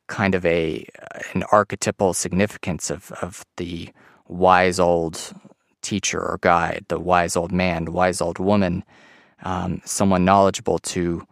[0.07, 0.85] kind of a
[1.33, 3.89] an archetypal significance of of the
[4.27, 5.33] wise old
[5.81, 8.83] teacher or guide the wise old man wise old woman
[9.43, 11.25] um, someone knowledgeable to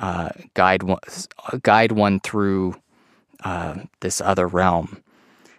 [0.00, 1.00] uh, guide one,
[1.62, 2.74] guide one through
[3.44, 5.02] uh, this other realm.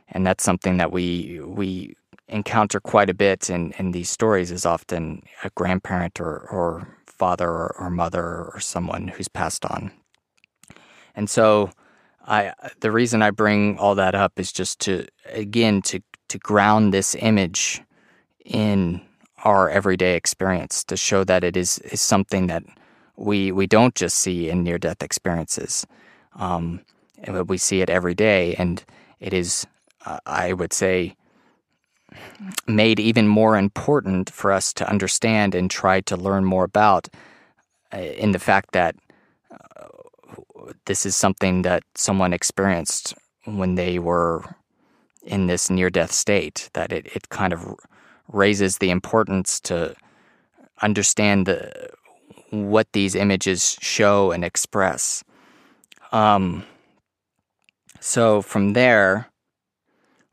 [0.09, 1.95] And that's something that we we
[2.31, 7.49] encounter quite a bit in, in these stories is often a grandparent or, or father
[7.49, 9.91] or, or mother or someone who's passed on.
[11.15, 11.69] And so
[12.25, 16.93] I the reason I bring all that up is just to again to to ground
[16.93, 17.81] this image
[18.45, 19.01] in
[19.43, 22.63] our everyday experience to show that it is is something that
[23.17, 25.85] we we don't just see in near death experiences.
[26.35, 26.81] Um,
[27.45, 28.83] we see it every day, and
[29.19, 29.67] it is
[30.05, 31.15] uh, I would say
[32.67, 37.07] made even more important for us to understand and try to learn more about
[37.93, 38.95] uh, in the fact that
[39.51, 43.13] uh, this is something that someone experienced
[43.45, 44.43] when they were
[45.23, 47.75] in this near death state, that it, it kind of
[48.27, 49.95] raises the importance to
[50.81, 51.89] understand the,
[52.49, 55.23] what these images show and express.
[56.11, 56.65] Um,
[57.99, 59.30] so from there,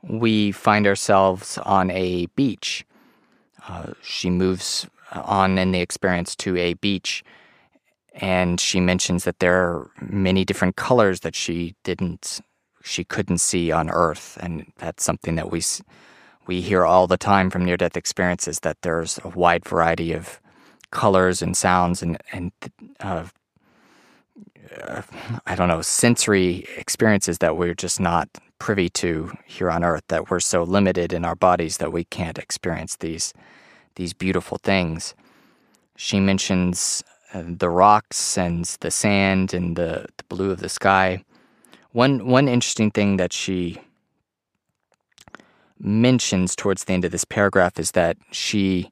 [0.02, 2.84] we find ourselves on a beach.
[3.68, 7.24] Uh, she moves on in the experience to a beach,
[8.14, 12.40] and she mentions that there are many different colors that she didn't,
[12.82, 15.62] she couldn't see on Earth, and that's something that we
[16.46, 20.40] we hear all the time from near-death experiences that there's a wide variety of
[20.90, 22.50] colors and sounds and and
[23.00, 23.26] uh,
[24.82, 25.02] uh,
[25.46, 28.28] I don't know sensory experiences that we're just not
[28.58, 32.38] privy to here on earth that we're so limited in our bodies that we can't
[32.38, 33.32] experience these
[33.94, 35.14] these beautiful things.
[35.96, 37.02] She mentions
[37.34, 41.24] uh, the rocks and the sand and the, the blue of the sky.
[41.92, 43.80] One one interesting thing that she
[45.80, 48.90] mentions towards the end of this paragraph is that she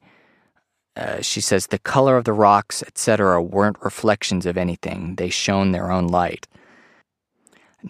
[0.97, 5.17] uh, she says the color of the rocks, etc., weren't reflections of anything.
[5.17, 6.49] They shone their own light.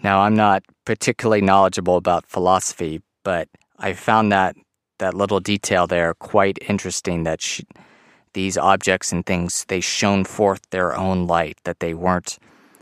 [0.03, 3.47] Now, I'm not particularly knowledgeable about philosophy, but
[3.79, 4.55] I found that
[4.99, 7.23] that little detail there quite interesting.
[7.23, 7.65] That she,
[8.33, 11.57] these objects and things they shone forth their own light.
[11.63, 12.37] That they weren't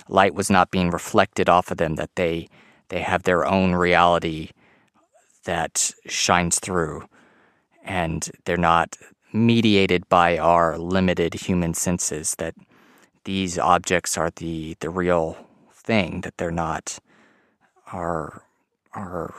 [0.07, 1.95] light was not being reflected off of them.
[1.95, 2.47] That they
[2.89, 4.51] they have their own reality
[5.45, 7.07] that shines through,
[7.83, 8.97] and they're not
[9.33, 12.35] mediated by our limited human senses.
[12.35, 12.55] That
[13.23, 15.37] these objects are the the real
[15.73, 16.21] thing.
[16.21, 16.99] That they're not
[17.91, 18.43] our
[18.93, 19.33] our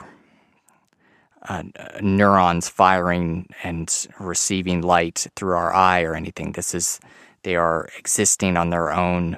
[1.49, 1.63] uh,
[2.01, 6.51] neurons firing and receiving light through our eye or anything.
[6.53, 6.99] This is
[7.43, 9.37] they are existing on their own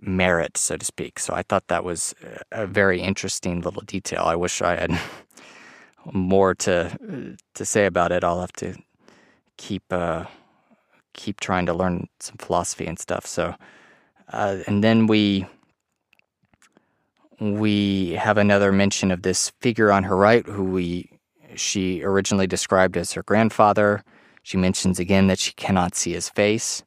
[0.00, 1.18] merit, so to speak.
[1.18, 2.14] So I thought that was
[2.50, 4.22] a very interesting little detail.
[4.24, 4.98] I wish I had
[6.12, 8.24] more to to say about it.
[8.24, 8.74] I'll have to
[9.56, 10.24] keep uh,
[11.12, 13.26] keep trying to learn some philosophy and stuff.
[13.26, 13.54] So,
[14.32, 15.46] uh, and then we
[17.40, 21.08] we have another mention of this figure on her right, who we
[21.56, 24.04] she originally described as her grandfather.
[24.42, 26.84] She mentions again that she cannot see his face.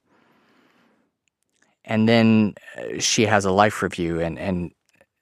[1.86, 4.72] And then uh, she has a life review, and, and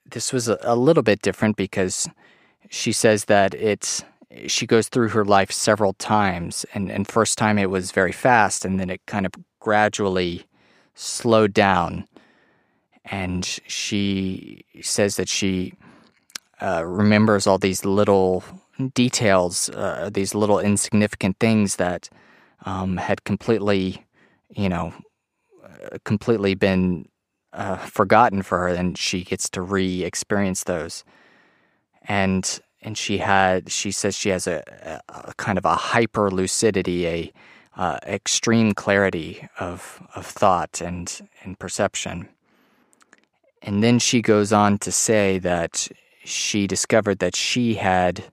[0.08, 2.08] this was a, a little bit different because
[2.70, 4.04] she says that it's
[4.46, 8.64] she goes through her life several times, and, and first time it was very fast,
[8.64, 10.46] and then it kind of gradually
[10.94, 12.06] slowed down.
[13.04, 15.74] And she says that she
[16.60, 18.44] uh, remembers all these little
[18.94, 22.08] details, uh, these little insignificant things that
[22.64, 24.06] um, had completely,
[24.50, 24.94] you know,
[25.64, 27.08] uh, completely been
[27.52, 31.04] uh, forgotten for her, and she gets to re-experience those.
[32.02, 37.06] And and she had, she says she has a, a kind of a hyper lucidity,
[37.06, 37.32] a
[37.76, 42.28] uh, extreme clarity of of thought and and perception.
[43.62, 45.88] And then she goes on to say that
[46.24, 48.24] she discovered that she had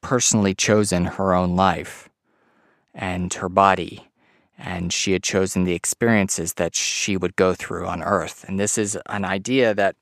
[0.00, 2.08] personally chosen her own life
[2.94, 4.08] and her body,
[4.58, 8.44] and she had chosen the experiences that she would go through on Earth.
[8.48, 9.96] And this is an idea that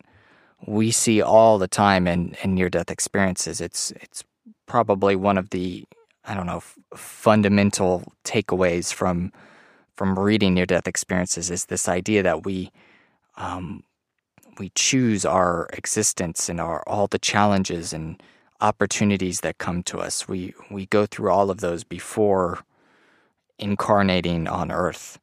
[0.67, 3.61] we see all the time in, in near death experiences.
[3.61, 4.25] It's, it's
[4.67, 5.85] probably one of the,
[6.25, 9.33] I don't know, f- fundamental takeaways from,
[9.95, 12.73] from reading near death experiences is this idea that we,
[13.37, 13.85] um,
[14.59, 18.23] we choose our existence and our all the challenges and
[18.61, 20.29] opportunities that come to us.
[20.29, 22.61] We we go through all of those before
[23.59, 25.19] incarnating on earth.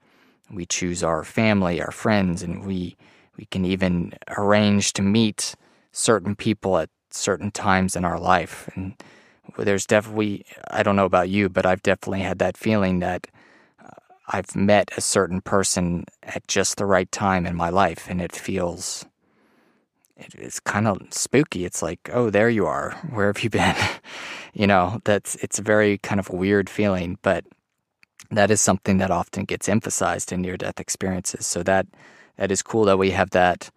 [0.51, 2.95] We choose our family, our friends, and we
[3.38, 5.55] we can even arrange to meet
[5.91, 8.69] certain people at certain times in our life.
[8.75, 8.95] And
[9.57, 13.27] there's definitely I don't know about you, but I've definitely had that feeling that
[13.83, 13.89] uh,
[14.27, 18.33] I've met a certain person at just the right time in my life, and it
[18.36, 19.05] feels
[20.18, 21.66] it's kind of spooky.
[21.66, 22.91] It's like, oh, there you are.
[23.09, 23.76] Where have you been?
[24.53, 27.45] you know, that's it's a very kind of weird feeling, but
[28.32, 31.45] that is something that often gets emphasized in near death experiences.
[31.45, 31.88] So that
[32.38, 33.70] that is cool that we have that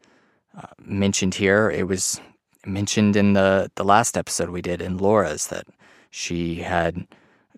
[0.57, 1.71] uh, mentioned here.
[1.71, 2.21] It was
[2.65, 5.67] mentioned in the the last episode we did in Laura's that
[6.11, 7.07] she had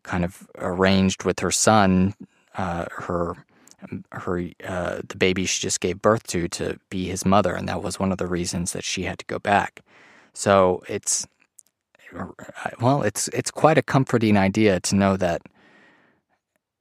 [0.02, 2.14] kind of arranged with her son
[2.56, 3.36] uh, her
[4.12, 7.82] her uh, the baby she just gave birth to to be his mother, and that
[7.82, 9.80] was one of the reasons that she had to go back.
[10.32, 11.26] So it's
[12.80, 15.42] well, it's it's quite a comforting idea to know that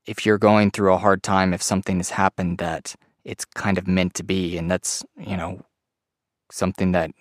[0.05, 3.87] if you're going through a hard time, if something has happened, that it's kind of
[3.87, 5.63] meant to be, and that's you know
[6.51, 7.11] something that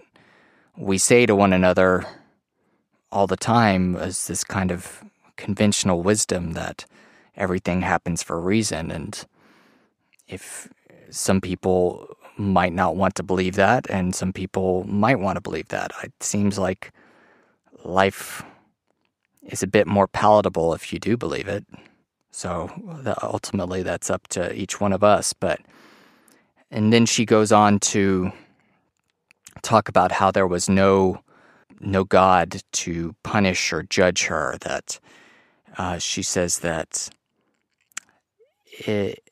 [0.77, 2.07] we say to one another
[3.11, 5.05] all the time as this kind of
[5.37, 6.85] conventional wisdom that
[7.37, 9.27] everything happens for a reason and
[10.29, 10.69] if
[11.11, 15.69] some people might not want to believe that, and some people might want to believe
[15.69, 15.93] that.
[16.03, 16.93] It seems like
[17.85, 18.45] life
[19.43, 21.65] is a bit more palatable if you do believe it.
[22.31, 22.71] So
[23.23, 25.33] ultimately, that's up to each one of us.
[25.33, 25.61] But
[26.71, 28.31] and then she goes on to
[29.63, 31.21] talk about how there was no
[31.81, 34.57] no God to punish or judge her.
[34.61, 35.01] That
[35.77, 37.09] uh, she says that
[38.67, 39.28] it,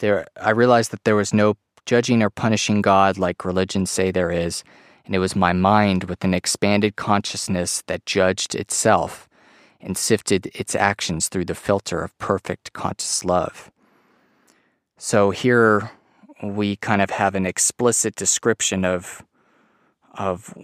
[0.00, 4.30] there, I realized that there was no judging or punishing God like religions say there
[4.30, 4.64] is,
[5.06, 9.28] and it was my mind with an expanded consciousness that judged itself
[9.80, 13.70] and sifted its actions through the filter of perfect conscious love.
[14.98, 15.90] So here
[16.42, 19.22] we kind of have an explicit description of
[20.14, 20.54] of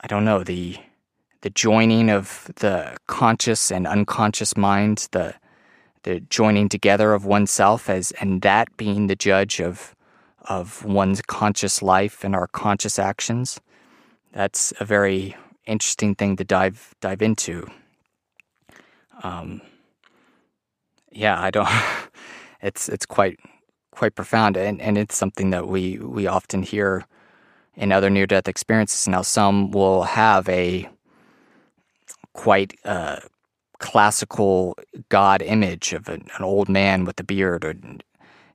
[0.00, 0.78] I don't know the
[1.42, 5.34] the joining of the conscious and unconscious mind, the
[6.08, 9.94] the joining together of oneself as and that being the judge of
[10.48, 13.60] of one's conscious life and our conscious actions.
[14.32, 15.36] That's a very
[15.66, 17.66] interesting thing to dive dive into.
[19.22, 19.60] Um,
[21.12, 21.68] yeah, I don't.
[22.60, 23.38] It's it's quite
[23.92, 27.04] quite profound, and, and it's something that we we often hear
[27.76, 29.06] in other near death experiences.
[29.06, 30.88] Now, some will have a
[32.32, 33.20] quite uh,
[33.78, 34.76] classical
[35.08, 37.74] god image of an, an old man with a beard or,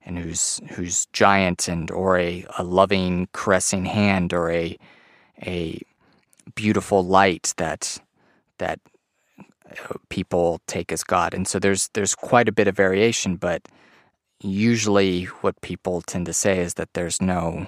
[0.06, 4.78] and who's who's giant and or a, a loving caressing hand or a
[5.46, 5.80] a
[6.56, 8.00] beautiful light that
[8.58, 8.80] that
[9.40, 11.34] uh, people take as god.
[11.34, 13.62] And so there's there's quite a bit of variation but
[14.42, 17.68] usually what people tend to say is that there's no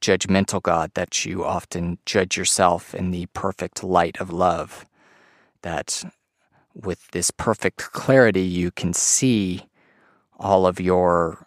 [0.00, 4.86] judgmental god that you often judge yourself in the perfect light of love
[5.62, 6.04] that
[6.74, 9.66] with this perfect clarity, you can see
[10.38, 11.46] all of your,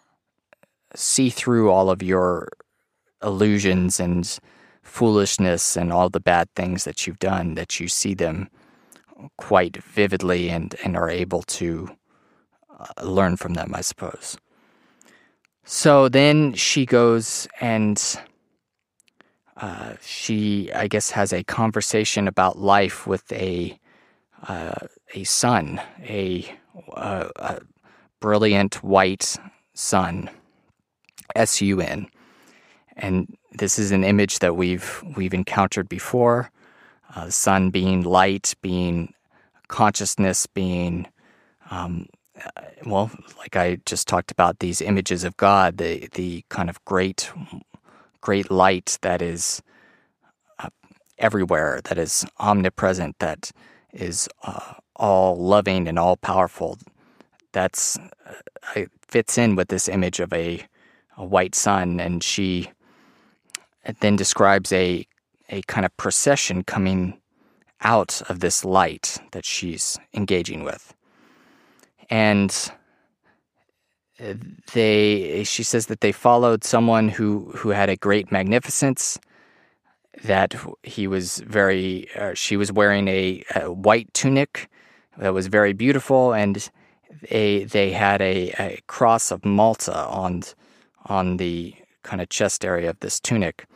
[0.94, 2.50] see through all of your
[3.22, 4.38] illusions and
[4.82, 8.48] foolishness and all the bad things that you've done, that you see them
[9.38, 11.88] quite vividly and, and are able to
[12.78, 14.36] uh, learn from them, I suppose.
[15.64, 18.00] So then she goes and
[19.56, 23.78] uh, she, I guess, has a conversation about life with a
[24.48, 26.52] uh, a sun, a,
[26.94, 27.60] uh, a
[28.20, 29.36] brilliant white
[29.74, 30.30] sun,
[31.34, 32.06] S U N,
[32.96, 36.50] and this is an image that we've we've encountered before.
[37.14, 39.14] Uh, sun being light, being
[39.68, 41.06] consciousness, being
[41.70, 42.06] um,
[42.44, 46.84] uh, well, like I just talked about these images of God, the the kind of
[46.84, 47.30] great
[48.20, 49.62] great light that is
[50.58, 50.70] uh,
[51.18, 53.52] everywhere, that is omnipresent, that
[53.94, 56.78] is uh, all loving and all powerful.
[57.52, 57.98] That's
[58.76, 60.64] uh, fits in with this image of a,
[61.16, 62.70] a white sun, and she
[64.00, 65.06] then describes a
[65.50, 67.20] a kind of procession coming
[67.82, 70.94] out of this light that she's engaging with.
[72.10, 72.72] And
[74.72, 79.18] they she says that they followed someone who who had a great magnificence
[80.22, 84.68] that he was very uh, she was wearing a, a, white tunic
[85.18, 86.70] that was very beautiful and
[87.30, 90.42] they they had a, a cross of Malta on
[91.06, 93.66] on the kind of chest area of this tunic.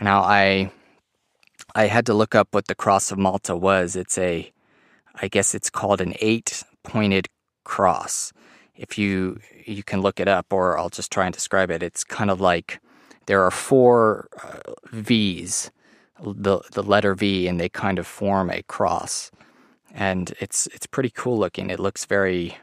[0.00, 0.70] Now I
[1.74, 3.96] I had to look up what the cross of Malta was.
[3.96, 4.52] It's a
[5.16, 7.28] I guess it's called an eight pointed
[7.64, 8.32] cross.
[8.74, 11.82] If you you can look it up or I'll just try and describe it.
[11.82, 12.80] It's kind of like
[13.26, 15.70] there are four uh, V's,
[16.22, 19.30] the the letter V, and they kind of form a cross,
[19.92, 21.70] and it's it's pretty cool looking.
[21.70, 22.56] It looks very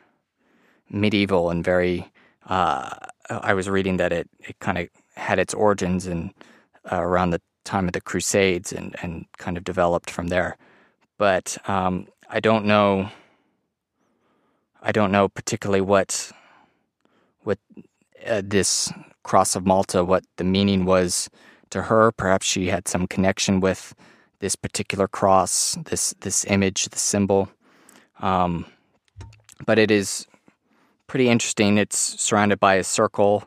[0.90, 2.12] medieval and very.
[2.48, 2.96] Uh,
[3.30, 6.34] I was reading that it it kind of had its origins in
[6.92, 10.58] uh, around the time of the Crusades and and kind of developed from there,
[11.18, 13.10] but um, I don't know
[14.82, 16.32] I don't know particularly what
[17.44, 17.60] what
[18.26, 18.92] uh, this
[19.24, 21.30] cross of Malta, what the meaning was
[21.70, 22.12] to her.
[22.12, 23.94] Perhaps she had some connection with
[24.40, 27.50] this particular cross, this this image, the symbol.
[28.20, 28.66] Um,
[29.66, 30.26] but it is
[31.08, 31.78] pretty interesting.
[31.78, 33.44] It's surrounded by a circle,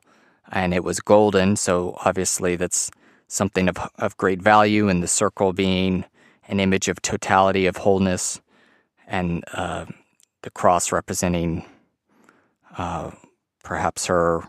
[0.50, 2.90] and it was golden, so obviously that's
[3.28, 4.88] something of of great value.
[4.88, 6.04] And the circle being
[6.48, 8.40] an image of totality, of wholeness,
[9.06, 9.86] and uh,
[10.42, 11.64] the cross representing
[12.76, 13.10] uh,
[13.62, 14.42] perhaps her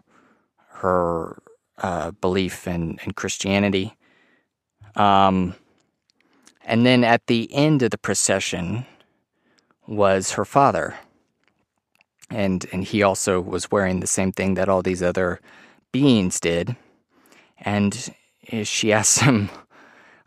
[0.84, 1.42] her
[1.80, 3.96] uh, belief in, in Christianity.
[4.96, 5.56] Um,
[6.66, 8.86] and then at the end of the procession
[9.88, 10.96] was her father.
[12.30, 15.40] And, and he also was wearing the same thing that all these other
[15.92, 16.76] beings did.
[17.60, 18.14] And
[18.64, 19.50] she asks him,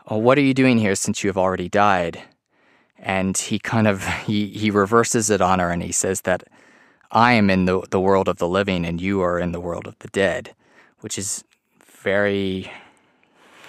[0.09, 2.23] oh, What are you doing here since you have already died?
[2.99, 6.45] and he kind of he, he reverses it on her and he says that
[7.11, 9.87] I am in the the world of the living and you are in the world
[9.87, 10.55] of the dead,
[11.01, 11.45] which is
[11.85, 12.71] very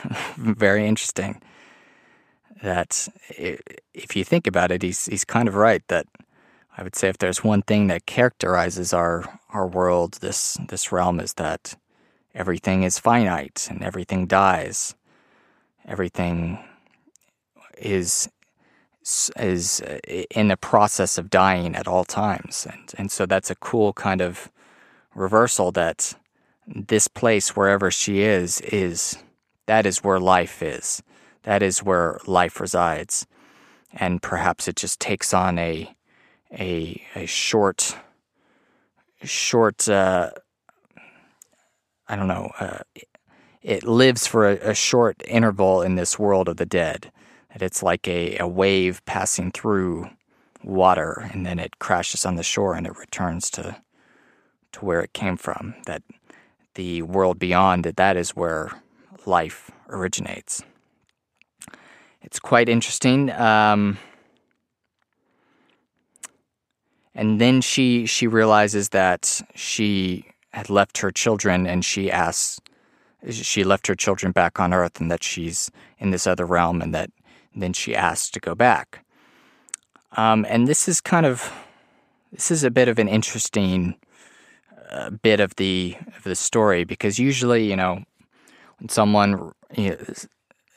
[0.35, 1.41] very interesting.
[2.63, 5.83] That if you think about it, he's he's kind of right.
[5.87, 6.07] That
[6.77, 11.19] I would say if there's one thing that characterizes our our world, this this realm,
[11.19, 11.75] is that
[12.33, 14.95] everything is finite and everything dies.
[15.85, 16.59] Everything
[17.77, 18.29] is
[19.37, 19.99] is uh,
[20.31, 22.67] in the process of dying at all times.
[22.69, 24.51] And, and so that's a cool kind of
[25.15, 26.13] reversal that
[26.65, 29.17] this place, wherever she is, is
[29.65, 31.01] that is where life is.
[31.43, 33.25] That is where life resides.
[33.93, 35.95] And perhaps it just takes on a,
[36.51, 37.95] a, a short,
[39.23, 40.31] short, uh,
[42.07, 42.79] I don't know, uh,
[43.61, 47.11] it lives for a, a short interval in this world of the dead
[47.61, 50.09] it's like a, a wave passing through
[50.63, 53.77] water and then it crashes on the shore and it returns to
[54.73, 55.75] to where it came from.
[55.85, 56.03] That
[56.75, 58.71] the world beyond that that is where
[59.25, 60.61] life originates.
[62.21, 63.97] It's quite interesting um,
[67.15, 72.59] and then she she realizes that she had left her children and she asks
[73.31, 76.93] she left her children back on earth and that she's in this other realm and
[76.93, 77.09] that
[77.61, 79.05] then she asks to go back.
[80.15, 81.51] Um, and this is kind of
[82.31, 83.95] this is a bit of an interesting
[84.89, 88.03] uh, bit of the of the story because usually, you know,
[88.79, 89.97] when someone you know,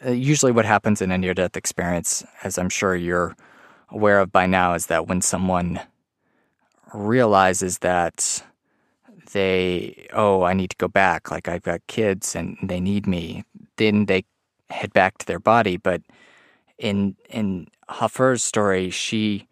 [0.06, 3.36] uh, usually what happens in a near death experience, as I'm sure you're
[3.90, 5.80] aware of by now is that when someone
[6.94, 8.42] realizes that
[9.32, 13.44] they, oh, I need to go back, like I've got kids and they need me,
[13.76, 14.24] then they
[14.70, 15.76] head back to their body.
[15.76, 16.02] But
[16.80, 19.46] in in Hafer's story, she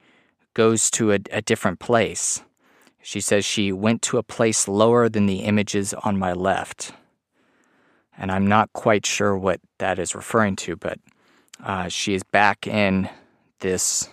[0.54, 2.42] goes to a, a different place.
[3.02, 6.92] She says she went to a place lower than the images on my left.
[8.16, 10.98] And I'm not quite sure what that is referring to, but
[11.62, 13.08] uh, she is back in
[13.60, 14.08] this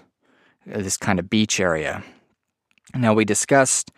[0.65, 2.03] this kind of beach area.
[2.93, 3.91] Now we discussed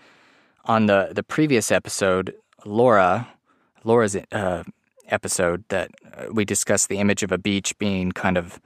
[0.65, 2.33] on the the previous episode,
[2.65, 3.27] Laura,
[3.83, 4.63] Laura's uh,
[5.07, 8.61] episode that uh, we discussed the image of a beach being kind of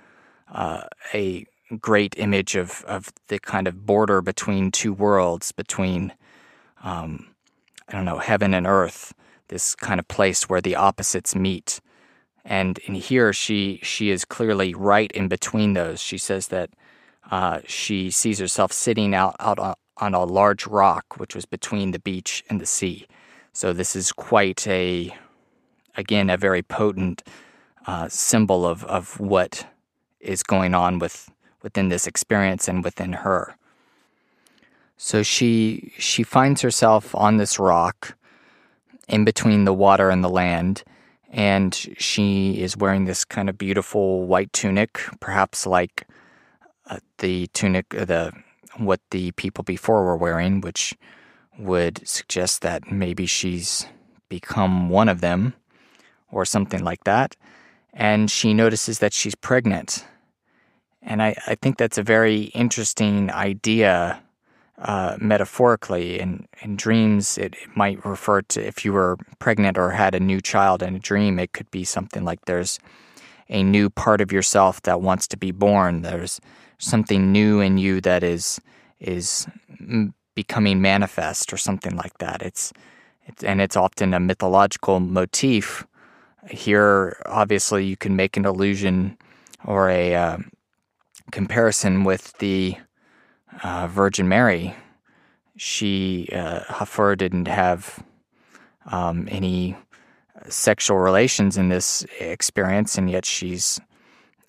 [0.51, 0.83] uh,
[1.13, 1.45] a
[1.79, 6.13] great image of of the kind of border between two worlds, between
[6.83, 7.27] um,
[7.87, 9.13] I don't know heaven and earth,
[9.47, 11.81] this kind of place where the opposites meet.
[12.43, 16.01] And in here, she she is clearly right in between those.
[16.01, 16.71] She says that
[17.29, 19.59] uh, she sees herself sitting out out
[19.97, 23.05] on, a large rock, which was between the beach and the sea.
[23.53, 25.15] So this is quite a,
[25.95, 27.21] again, a very potent
[27.85, 29.67] uh, symbol of, of what
[30.21, 31.29] is going on with
[31.61, 33.55] within this experience and within her.
[34.97, 38.15] So she she finds herself on this rock
[39.07, 40.83] in between the water and the land
[41.31, 46.05] and she is wearing this kind of beautiful white tunic, perhaps like
[46.87, 48.33] uh, the tunic uh, the
[48.77, 50.93] what the people before were wearing, which
[51.57, 53.85] would suggest that maybe she's
[54.29, 55.53] become one of them
[56.31, 57.35] or something like that.
[57.93, 60.05] And she notices that she's pregnant.
[61.01, 64.21] And I, I think that's a very interesting idea
[64.77, 66.19] uh, metaphorically.
[66.19, 70.19] In, in dreams, it, it might refer to if you were pregnant or had a
[70.19, 72.79] new child in a dream, it could be something like there's
[73.49, 76.01] a new part of yourself that wants to be born.
[76.01, 76.39] There's
[76.77, 78.59] something new in you that is
[78.99, 79.47] is
[80.35, 82.41] becoming manifest or something like that.
[82.41, 82.71] It's,
[83.25, 85.85] it's and it's often a mythological motif.
[86.49, 89.17] Here, obviously, you can make an allusion
[89.65, 90.37] or a uh,
[91.31, 92.75] comparison with the
[93.63, 94.75] uh, Virgin Mary.
[95.57, 98.03] She uh, Hafer didn't have
[98.85, 99.75] um, any
[100.49, 103.79] sexual relations in this experience, and yet she's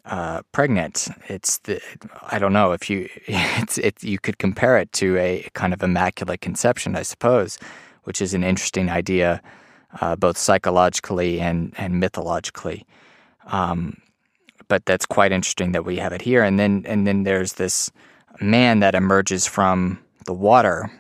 [0.05, 1.09] uh, pregnant.
[1.28, 1.80] It's the
[2.22, 5.83] I don't know if you it's it you could compare it to a kind of
[5.83, 7.59] immaculate conception, I suppose,
[8.05, 9.43] which is an interesting idea,
[10.01, 12.85] uh, both psychologically and and mythologically.
[13.47, 13.97] Um,
[14.73, 17.91] but that's quite interesting that we have it here, and then and then there's this
[18.41, 20.91] man that emerges from the water.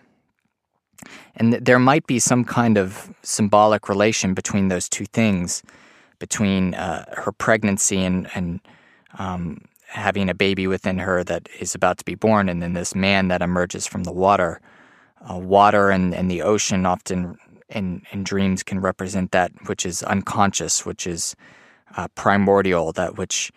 [1.36, 5.62] And there might be some kind of symbolic relation between those two things,
[6.18, 8.60] between uh, her pregnancy and, and
[9.18, 12.94] um, having a baby within her that is about to be born, and then this
[12.94, 14.60] man that emerges from the water.
[15.30, 17.38] Uh, water and, and the ocean often
[17.70, 21.34] in, in dreams can represent that which is unconscious, which is
[21.96, 23.52] uh, primordial, that which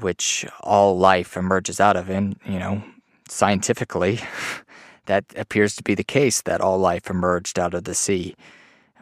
[0.00, 2.08] which all life emerges out of.
[2.08, 2.82] And you know,
[3.28, 4.20] scientifically,
[5.06, 8.34] that appears to be the case that all life emerged out of the sea.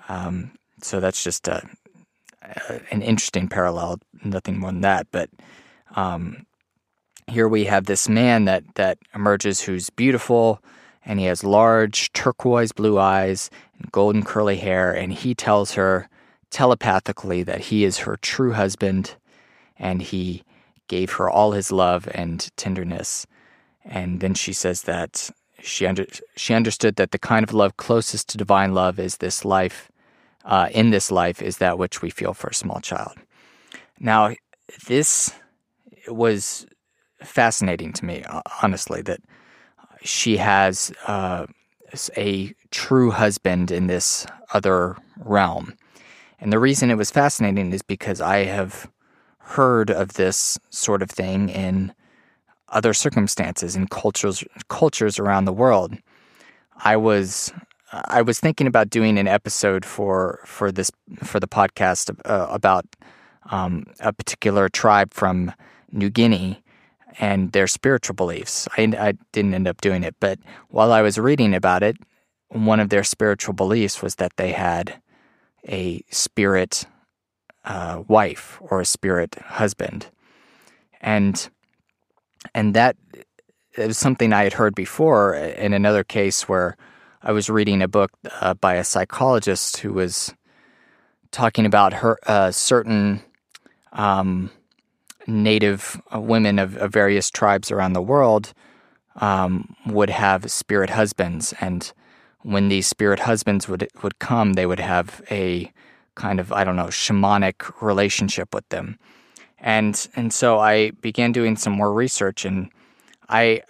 [0.08, 1.68] Um, so that's just a,
[2.42, 4.00] a, an interesting parallel.
[4.24, 5.30] Nothing more than that, but
[5.96, 6.46] um,
[7.28, 10.62] here we have this man that that emerges who's beautiful
[11.04, 16.08] and he has large turquoise blue eyes and golden curly hair and he tells her
[16.50, 19.16] telepathically that he is her true husband
[19.78, 20.42] and he
[20.88, 23.26] gave her all his love and tenderness
[23.84, 25.30] and then she says that
[25.60, 29.44] she under, she understood that the kind of love closest to divine love is this
[29.44, 29.90] life
[30.44, 33.16] uh, in this life is that which we feel for a small child
[34.00, 34.32] now
[34.86, 35.32] this
[36.06, 36.66] was
[37.22, 38.24] fascinating to me,
[38.62, 39.20] honestly, that
[40.02, 41.46] she has uh,
[42.16, 45.74] a true husband in this other realm.
[46.40, 48.90] And the reason it was fascinating is because I have
[49.38, 51.92] heard of this sort of thing in
[52.68, 55.96] other circumstances in cultures cultures around the world.
[56.84, 57.52] I was
[57.92, 60.90] I was thinking about doing an episode for for this
[61.22, 62.84] for the podcast uh, about
[63.50, 65.52] um, a particular tribe from
[65.90, 66.62] New Guinea
[67.18, 68.68] and their spiritual beliefs.
[68.76, 71.96] I, I didn't end up doing it, but while I was reading about it,
[72.48, 75.00] one of their spiritual beliefs was that they had
[75.66, 76.86] a spirit
[77.64, 80.06] uh, wife or a spirit husband,
[81.00, 81.48] and
[82.54, 82.96] and that
[83.76, 86.76] was something I had heard before in another case where
[87.22, 90.34] I was reading a book uh, by a psychologist who was
[91.30, 93.22] talking about her uh, certain
[93.92, 94.50] um,
[95.26, 98.52] native uh, women of, of, various tribes around the world
[99.16, 101.92] um, would have spirit husbands, and
[102.48, 105.70] when these spirit husbands would would come, they would have a
[106.14, 108.98] kind of I don't know shamanic relationship with them,
[109.58, 112.70] and and so I began doing some more research, and
[113.28, 113.62] I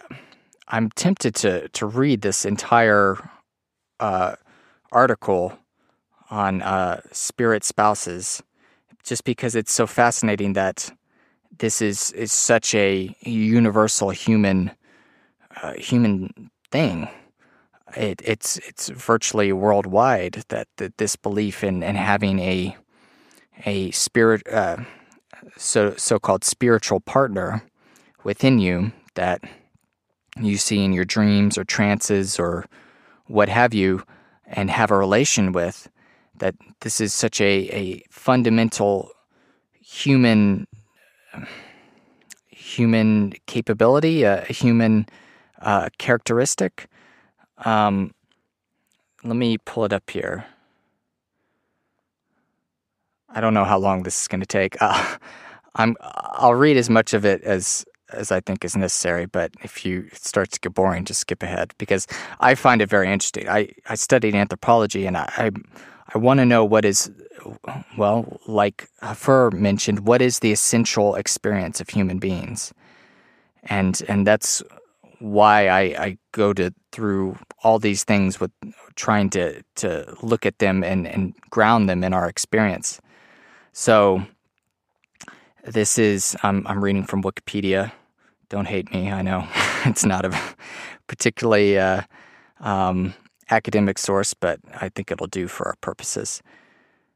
[0.68, 3.16] I'm tempted to to read this entire
[3.98, 4.36] uh,
[4.92, 5.58] article
[6.30, 8.42] on uh, spirit spouses,
[9.02, 10.92] just because it's so fascinating that
[11.58, 14.70] this is is such a universal human
[15.62, 17.08] uh, human thing.
[17.96, 22.76] It, it's it's virtually worldwide that, that this belief in, in having a
[23.64, 24.78] a spirit uh,
[25.56, 27.62] so so called spiritual partner
[28.24, 29.42] within you that
[30.40, 32.66] you see in your dreams or trances or
[33.26, 34.02] what have you
[34.46, 35.88] and have a relation with
[36.36, 39.10] that this is such a, a fundamental
[39.72, 40.66] human
[42.48, 45.06] human capability a, human
[45.60, 46.88] uh, characteristic
[47.64, 48.12] um,
[49.24, 50.46] let me pull it up here
[53.30, 55.16] i don't know how long this is going to take uh,
[55.74, 59.26] i'm i'll read as much of it as as I think is necessary.
[59.26, 62.06] But if you start to get boring, just skip ahead because
[62.40, 63.48] I find it very interesting.
[63.48, 65.50] I, I studied anthropology and I I,
[66.14, 67.10] I want to know what is
[67.96, 72.72] well, like Fur mentioned, what is the essential experience of human beings,
[73.64, 74.62] and and that's
[75.20, 78.50] why I, I go to through all these things with
[78.94, 83.00] trying to to look at them and, and ground them in our experience.
[83.72, 84.24] So
[85.64, 87.92] this is I'm I'm reading from Wikipedia.
[88.48, 89.10] Don't hate me.
[89.12, 89.46] I know
[89.84, 90.38] it's not a
[91.06, 92.02] particularly uh,
[92.60, 93.14] um,
[93.50, 96.42] academic source, but I think it'll do for our purposes.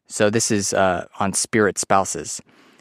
[0.06, 2.40] So this is uh, on spirit spouses.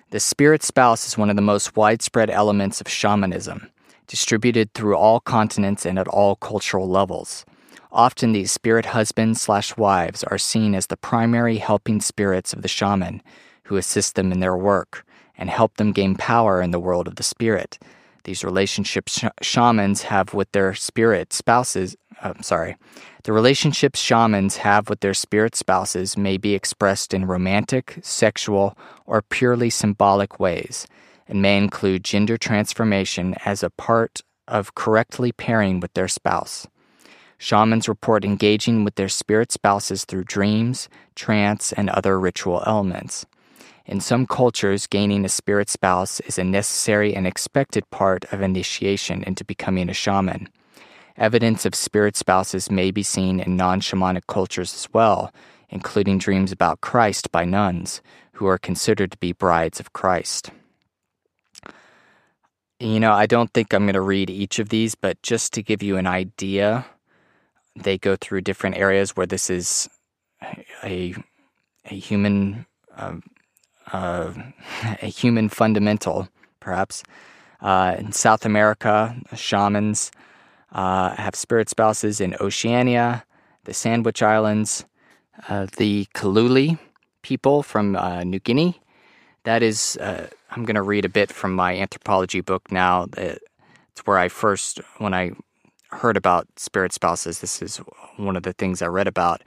[0.10, 3.70] The spirit spouse is one of the most widespread elements of shamanism,
[4.12, 7.46] distributed through all continents and at all cultural levels.
[7.94, 12.68] Often these spirit husbands slash wives are seen as the primary helping spirits of the
[12.68, 13.24] shaman,
[13.64, 15.06] who assist them in their work
[15.38, 17.80] and help them gain power in the world of the spirit.
[18.26, 22.76] These relationships sh- shamans have with their spirit spouses, uh, sorry,
[23.24, 29.22] the relationships shamans have with their spirit spouses may be expressed in romantic, sexual, or
[29.22, 30.86] purely symbolic ways,
[31.28, 36.68] and may include gender transformation as a part of correctly pairing with their spouse.
[37.38, 43.26] Shamans report engaging with their spirit spouses through dreams, trance, and other ritual elements.
[43.86, 49.24] In some cultures, gaining a spirit spouse is a necessary and expected part of initiation
[49.24, 50.50] into becoming a shaman.
[51.18, 55.34] Evidence of spirit spouses may be seen in non shamanic cultures as well,
[55.70, 58.02] including dreams about Christ by nuns,
[58.34, 60.52] who are considered to be brides of Christ.
[62.82, 65.62] You know, I don't think I'm going to read each of these, but just to
[65.62, 66.84] give you an idea,
[67.76, 69.88] they go through different areas where this is
[70.84, 71.14] a,
[71.86, 72.66] a human
[72.98, 73.22] um,
[73.94, 74.34] uh,
[75.02, 76.28] a human fundamental,
[76.60, 77.04] perhaps.
[77.60, 80.12] Uh, in South America, shamans
[80.72, 83.24] uh, have spirit spouses in Oceania,
[83.66, 84.86] the Sandwich Islands,
[85.50, 86.80] uh, the Kaluli
[87.22, 88.81] people from uh, New Guinea.
[89.44, 93.08] That is, uh, I'm going to read a bit from my anthropology book now.
[93.18, 95.32] It's where I first, when I
[95.90, 97.78] heard about spirit spouses, this is
[98.18, 99.42] one of the things I read about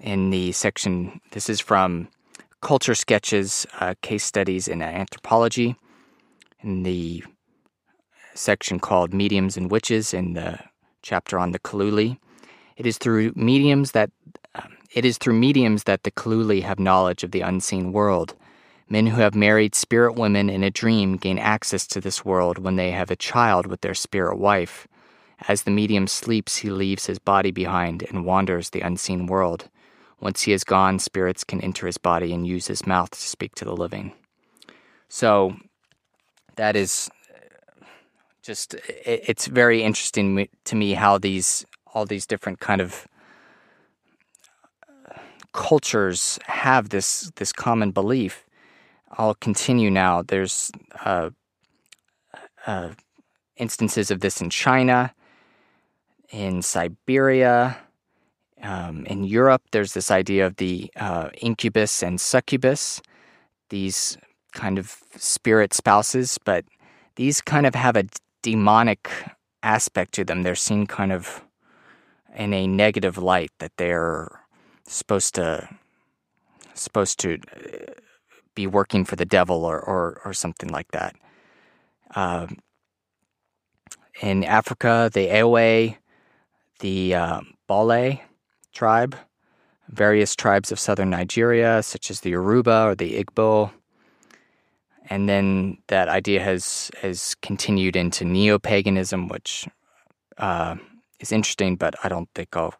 [0.00, 1.20] in the section.
[1.30, 2.08] This is from
[2.60, 5.76] culture sketches, uh, case studies in anthropology,
[6.60, 7.22] in the
[8.34, 10.58] section called Mediums and Witches, in the
[11.02, 12.18] chapter on the Kaluli.
[12.76, 14.10] It is through mediums that
[14.56, 18.34] um, it is through mediums that the Kaluli have knowledge of the unseen world.
[18.88, 22.76] Men who have married spirit women in a dream gain access to this world when
[22.76, 24.86] they have a child with their spirit wife.
[25.48, 29.68] As the medium sleeps, he leaves his body behind and wanders the unseen world.
[30.20, 33.54] Once he is gone, spirits can enter his body and use his mouth to speak
[33.56, 34.12] to the living.
[35.08, 35.56] So
[36.56, 37.84] that is uh,
[38.42, 38.74] just
[39.04, 43.06] it's very interesting to me how these all these different kind of
[44.88, 45.18] uh,
[45.52, 48.45] cultures have this this common belief.
[49.12, 50.22] I'll continue now.
[50.22, 50.70] There's
[51.04, 51.30] uh,
[52.66, 52.90] uh,
[53.56, 55.14] instances of this in China,
[56.30, 57.78] in Siberia,
[58.62, 63.02] um, in Europe, there's this idea of the uh, incubus and succubus,
[63.68, 64.16] these
[64.52, 66.64] kind of spirit spouses, but
[67.16, 68.04] these kind of have a
[68.42, 69.10] demonic
[69.62, 70.42] aspect to them.
[70.42, 71.44] They're seen kind of
[72.34, 74.40] in a negative light that they're
[74.86, 75.68] supposed to
[76.74, 77.92] supposed to uh,
[78.56, 81.14] be working for the devil or or, or something like that.
[82.16, 82.58] Um,
[84.20, 85.94] in Africa, the Ewe,
[86.80, 88.20] the uh, Baule
[88.72, 89.16] tribe,
[89.88, 93.70] various tribes of southern Nigeria, such as the Yoruba or the Igbo.
[95.08, 99.68] And then that idea has has continued into neo paganism, which
[100.38, 100.76] uh,
[101.20, 102.74] is interesting, but I don't think I'll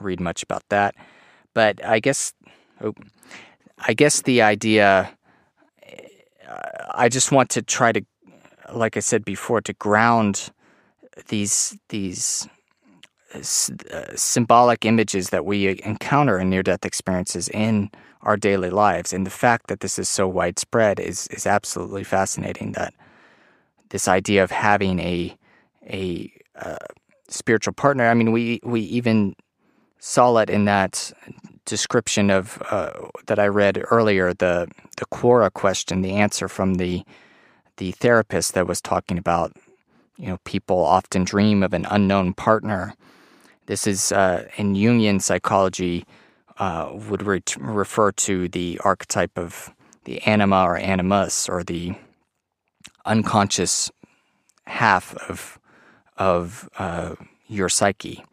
[0.00, 0.94] read much about that.
[1.54, 2.32] But I guess,
[2.80, 2.94] oh,
[3.78, 5.10] I guess the idea,
[6.94, 8.02] I just want to try to,
[8.72, 10.50] like I said before, to ground
[11.28, 12.48] these these
[13.34, 17.90] uh, symbolic images that we encounter in near-death experiences in
[18.22, 22.72] our daily lives, and the fact that this is so widespread is is absolutely fascinating.
[22.72, 22.94] That
[23.90, 25.36] this idea of having a
[25.88, 26.76] a uh,
[27.28, 28.08] spiritual partner.
[28.08, 29.36] I mean, we we even
[29.98, 31.12] saw it in that
[31.66, 32.92] description of uh,
[33.26, 37.04] that I read earlier, the the Quora question, the answer from the
[37.76, 39.52] the therapist that was talking about,
[40.16, 42.94] you know, people often dream of an unknown partner.
[43.66, 46.06] This is uh, in Jungian psychology
[46.58, 51.94] uh, would re- refer to the archetype of the anima or animus or the
[53.04, 53.90] unconscious
[54.66, 55.58] half of
[56.16, 57.14] of uh,
[57.46, 58.24] your psyche,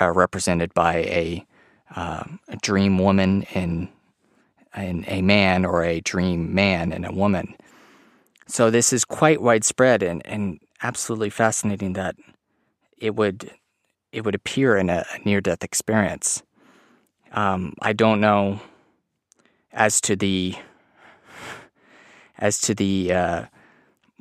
[0.00, 1.46] uh, represented by a,
[1.94, 3.88] uh, a, dream woman in,
[4.76, 7.54] in a man or a dream man in a woman.
[8.46, 12.16] So this is quite widespread and, and absolutely fascinating that
[12.98, 13.50] it would
[14.12, 16.42] it would appear in a, a near death experience.
[17.32, 18.60] Um, I don't know
[19.72, 20.54] as to the
[22.38, 23.44] as to the uh,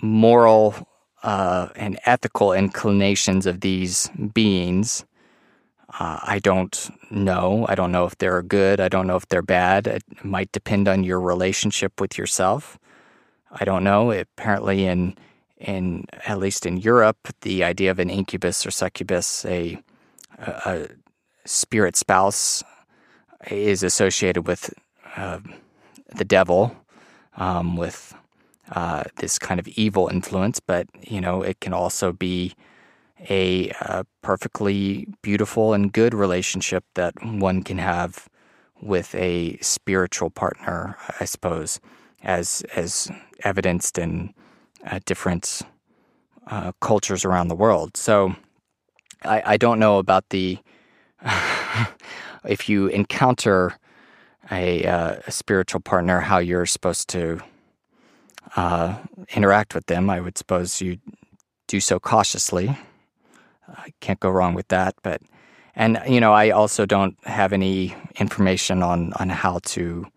[0.01, 0.76] moral
[1.24, 5.05] uh, and ethical inclinations of these beings.
[5.97, 7.65] Uh, I don't know.
[7.69, 8.81] I don't know if they're good.
[8.81, 9.87] I don't know if they're bad.
[9.87, 12.77] It might depend on your relationship with yourself.
[13.51, 14.11] I don't know.
[14.11, 15.15] Apparently, in
[15.57, 19.81] in at least in Europe, the idea of an incubus or succubus, a,
[20.37, 20.87] a, a
[21.45, 22.61] spirit spouse,
[23.49, 24.73] is associated with
[25.15, 25.39] uh,
[26.13, 26.75] the devil,
[27.37, 28.13] um, with
[28.71, 32.53] uh, this kind of evil influence, but you know it can also be
[33.30, 38.28] a, uh, perfectly beautiful and good relationship that one can have
[38.82, 41.80] with a spiritual partner, I suppose,
[42.24, 43.09] as as
[43.43, 44.34] evidenced in
[44.86, 45.61] uh, different
[46.47, 47.97] uh, cultures around the world.
[47.97, 48.36] So
[49.24, 50.59] I, I don't know about the
[52.45, 53.78] if you encounter
[54.51, 57.39] a, uh, a spiritual partner, how you're supposed to
[58.55, 58.97] uh,
[59.36, 60.09] interact with them.
[60.09, 60.99] I would suppose you
[61.68, 62.78] do so cautiously.
[63.68, 64.95] I can't go wrong with that.
[65.03, 65.22] But
[65.76, 70.07] and you know, I also don't have any information on on how to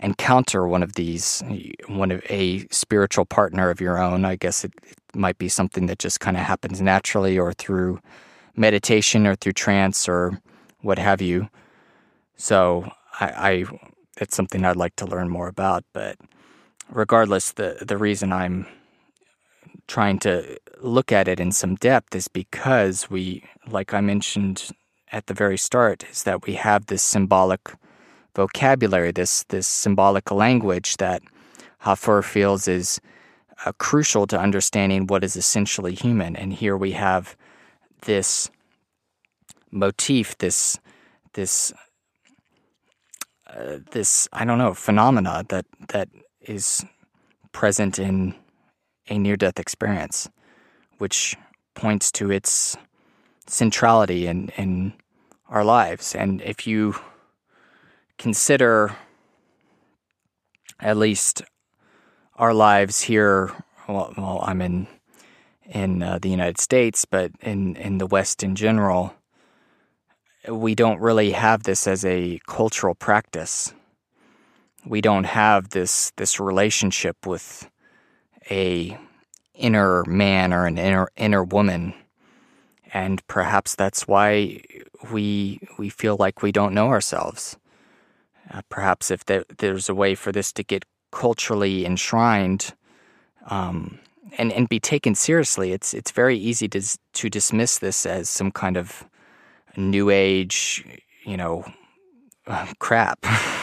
[0.00, 1.42] encounter one of these,
[1.88, 4.24] one of a spiritual partner of your own.
[4.24, 8.00] I guess it, it might be something that just kind of happens naturally, or through
[8.56, 10.40] meditation, or through trance, or
[10.80, 11.48] what have you.
[12.36, 12.90] So
[13.20, 13.64] I, I
[14.20, 16.16] it's something I'd like to learn more about, but
[16.90, 18.66] regardless, the the reason I'm
[19.86, 24.70] trying to look at it in some depth is because we, like I mentioned
[25.12, 27.72] at the very start, is that we have this symbolic
[28.34, 31.22] vocabulary, this this symbolic language that
[31.84, 33.00] Hafer feels is
[33.64, 36.34] uh, crucial to understanding what is essentially human.
[36.36, 37.36] And here we have
[38.02, 38.50] this
[39.70, 40.78] motif, this
[41.34, 41.72] this
[43.46, 46.08] uh, this I don't know phenomena that that
[46.40, 46.84] is
[47.52, 48.34] present in
[49.08, 50.28] a near death experience,
[50.98, 51.36] which
[51.74, 52.76] points to its
[53.46, 54.94] centrality in, in
[55.48, 56.14] our lives.
[56.14, 56.96] And if you
[58.18, 58.96] consider
[60.80, 61.42] at least
[62.36, 63.52] our lives here,
[63.88, 64.86] well, well I'm in
[65.66, 69.14] in uh, the United States, but in, in the West in general,
[70.46, 73.72] we don't really have this as a cultural practice
[74.86, 77.70] we don't have this this relationship with
[78.50, 78.98] a
[79.54, 81.94] inner man or an inner inner woman.
[82.92, 84.60] And perhaps that's why
[85.12, 87.56] we we feel like we don't know ourselves.
[88.50, 92.74] Uh, perhaps if there, there's a way for this to get culturally enshrined
[93.46, 93.98] um,
[94.36, 96.82] and and be taken seriously it's it's very easy to
[97.12, 99.04] to dismiss this as some kind of
[99.76, 100.84] new age
[101.24, 101.64] you know
[102.46, 103.24] uh, crap.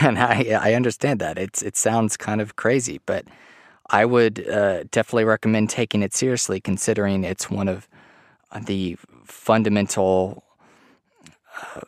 [0.00, 1.38] And I I understand that.
[1.38, 3.24] It's it sounds kind of crazy, but
[3.92, 7.88] I would uh, definitely recommend taking it seriously, considering it's one of
[8.66, 10.42] the fundamental
[11.62, 11.80] uh,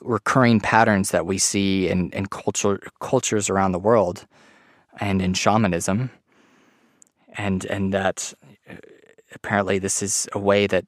[0.00, 4.26] recurring patterns that we see in, in culture cultures around the world,
[4.98, 6.10] and in shamanism,
[7.34, 8.32] and and that
[9.34, 10.86] apparently this is a way that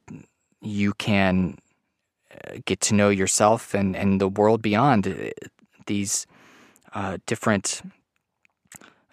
[0.62, 1.58] you can
[2.32, 5.30] uh, get to know yourself and, and the world beyond uh,
[5.86, 6.26] these
[6.94, 7.82] uh, different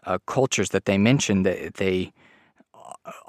[0.06, 2.12] uh, cultures that they mention that they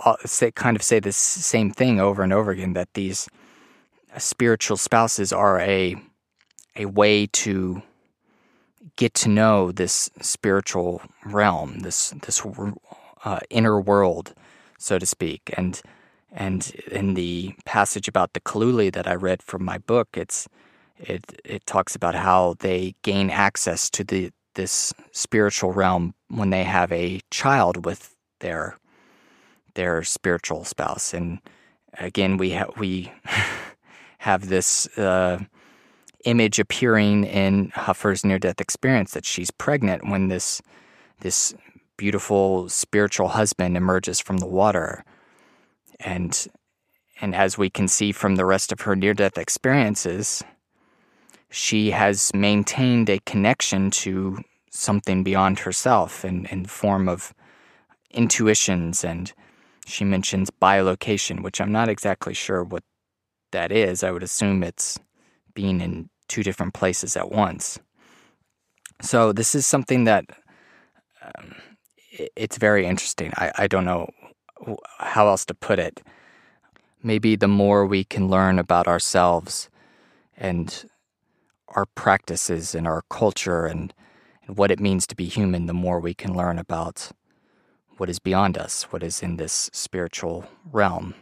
[0.05, 3.29] uh, say, kind of say the same thing over and over again that these
[4.19, 5.97] spiritual spouses are a
[6.77, 7.83] a way to
[8.97, 12.43] get to know this spiritual realm, this this
[13.25, 14.35] uh, inner world,
[14.79, 15.53] so to speak.
[15.57, 15.81] And
[16.33, 20.49] and in the passage about the Kaluli that I read from my book, it's
[20.99, 26.65] it it talks about how they gain access to the this spiritual realm when they
[26.65, 28.77] have a child with their
[29.75, 31.15] their spiritual spouse.
[31.15, 31.39] And
[31.99, 33.13] again, we have we
[34.19, 34.87] have this.
[34.99, 35.39] Uh,
[36.27, 40.61] image appearing in Huffer's near death experience that she's pregnant when this
[41.21, 41.55] this
[41.97, 45.05] beautiful spiritual husband emerges from the water.
[46.01, 46.47] And
[47.21, 50.43] and as we can see from the rest of her near death experiences,
[51.51, 54.39] she has maintained a connection to
[54.71, 57.33] something beyond herself in, in form of
[58.11, 59.33] intuitions and
[59.87, 62.83] she mentions bilocation, which I'm not exactly sure what
[63.53, 64.03] that is.
[64.03, 64.99] I would assume it's
[65.55, 67.79] being in two different places at once.
[69.01, 70.25] So this is something that
[71.23, 71.55] um,
[72.11, 73.33] it's very interesting.
[73.37, 74.11] I, I don't know
[74.99, 76.03] how else to put it.
[77.03, 79.71] Maybe the more we can learn about ourselves
[80.37, 80.85] and
[81.69, 83.93] our practices and our culture and,
[84.47, 87.11] and what it means to be human, the more we can learn about
[87.97, 91.15] what is beyond us, what is in this spiritual realm.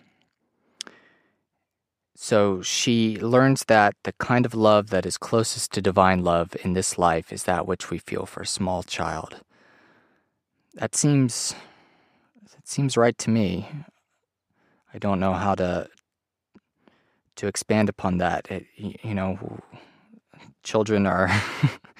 [2.16, 6.72] So she learns that the kind of love that is closest to divine love in
[6.72, 9.40] this life is that which we feel for a small child.
[10.74, 11.54] That seems
[12.56, 13.68] it seems right to me.
[14.92, 15.88] I don't know how to
[17.36, 18.50] to expand upon that.
[18.50, 19.60] It, you know,
[20.64, 21.30] children are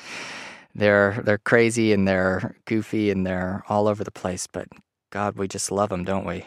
[0.75, 4.69] they're they're crazy and they're goofy and they're all over the place, but
[5.11, 6.45] God, we just love them, don't we?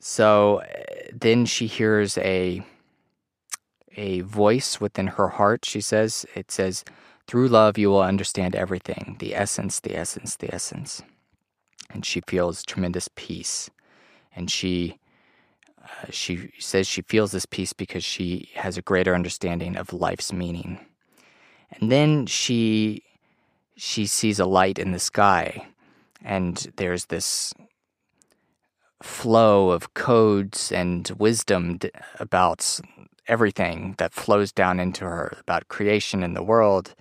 [0.00, 2.62] So eh, then she hears a
[3.96, 5.64] a voice within her heart.
[5.64, 6.84] She says, it says,
[7.26, 11.02] through love you will understand everything, the essence, the essence, the essence.
[11.90, 13.70] And she feels tremendous peace.
[14.34, 14.98] And she
[15.86, 20.32] uh, she says she feels this peace because she has a greater understanding of life's
[20.32, 20.78] meaning.
[21.72, 23.02] And then she
[23.76, 25.66] she sees a light in the sky
[26.24, 27.52] and there's this
[29.02, 31.78] flow of codes and wisdom
[32.18, 32.80] about
[33.28, 36.94] everything that flows down into her about creation in the world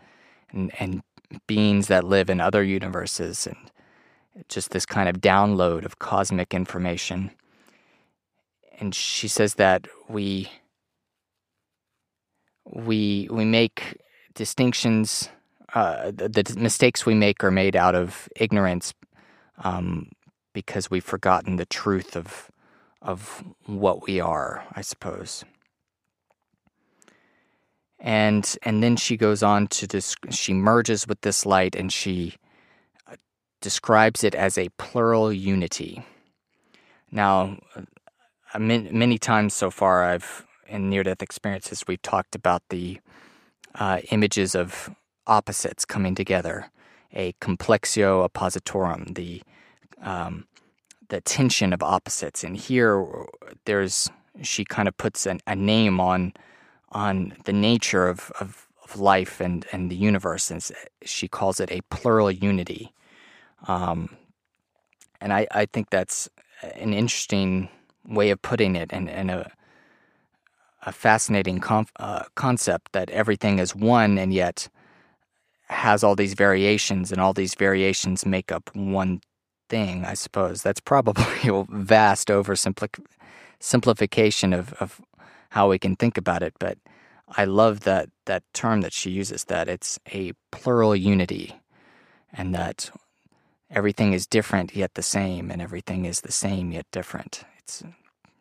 [0.52, 1.02] and, and
[1.48, 3.72] beings that live in other universes and
[4.50, 7.32] just this kind of download of cosmic information.
[8.80, 10.50] And she says that we
[12.66, 13.98] we we make
[14.34, 15.30] distinctions.
[15.74, 18.94] Uh, the, the, mistakes we make are made out of ignorance,
[19.62, 20.10] um,
[20.54, 22.50] because we've forgotten the truth of
[23.02, 25.44] of what we are, I suppose.
[28.00, 32.36] And and then she goes on to this she merges with this light and she
[33.08, 33.16] uh,
[33.62, 36.04] describes it as a plural unity.
[37.12, 37.58] Now,
[38.60, 43.00] many times so far, I've in near death experiences, we've talked about the
[43.76, 44.90] uh, images of
[45.28, 46.72] opposites coming together,
[47.14, 49.42] a complexio oppositorum, the
[50.02, 50.46] um,
[51.10, 52.44] the tension of opposites.
[52.44, 53.06] And here,
[53.66, 54.10] there's
[54.42, 56.34] she kind of puts an, a name on
[56.92, 60.64] on the nature of, of, of, life and, and the universe, and
[61.04, 62.94] she calls it a plural unity.
[63.68, 64.16] Um,
[65.20, 66.30] and I, I think that's
[66.62, 67.68] an interesting
[68.08, 69.52] way of putting it, and, and a
[70.86, 71.64] a fascinating
[71.98, 74.70] uh, concept that everything is one, and yet
[75.68, 79.20] has all these variations, and all these variations make up one
[79.68, 80.62] thing, I suppose.
[80.62, 85.02] That's probably a vast oversimplification of, of
[85.50, 86.78] how we can think about it, but
[87.28, 91.56] I love that, that term that she uses, that it's a plural unity,
[92.32, 92.92] and that
[93.72, 97.44] everything is different yet the same, and everything is the same yet different.
[97.66, 97.82] It's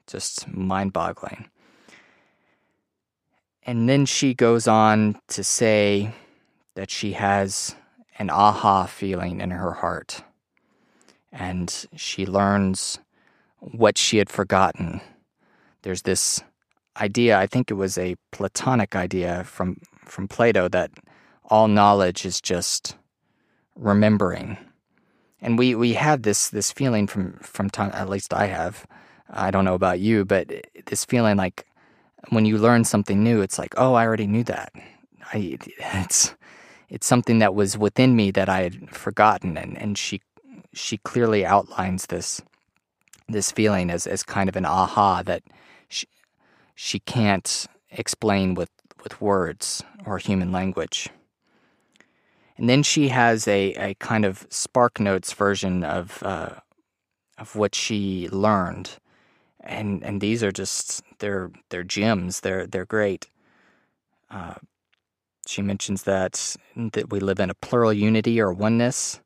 [0.06, 1.48] just mind boggling.
[3.62, 6.12] And then she goes on to say
[6.74, 7.74] that she has
[8.18, 10.22] an aha feeling in her heart
[11.32, 12.98] and she learns
[13.60, 15.00] what she had forgotten.
[15.82, 16.42] There's this
[17.00, 20.90] idea, I think it was a Platonic idea from, from Plato, that
[21.46, 22.96] all knowledge is just
[23.74, 24.58] remembering.
[25.40, 28.86] And we, we have this, this feeling from, from time, at least I have,
[29.30, 30.50] I don't know about you, but
[30.86, 31.66] this feeling like
[32.30, 34.72] when you learn something new, it's like, oh, I already knew that.
[35.32, 36.34] I, it's
[36.88, 40.20] it's something that was within me that I had forgotten, and, and she
[40.72, 42.42] she clearly outlines this
[43.28, 45.42] this feeling as, as kind of an aha that
[45.88, 46.06] she,
[46.74, 48.70] she can't explain with,
[49.02, 51.08] with words or human language.
[52.56, 56.50] And then she has a, a kind of Spark Notes version of uh,
[57.36, 58.98] of what she learned,
[59.64, 62.40] and and these are just they're they're gems.
[62.40, 63.28] They're they're great.
[64.30, 64.54] Uh,
[65.46, 69.20] she mentions that that we live in a plural unity or oneness,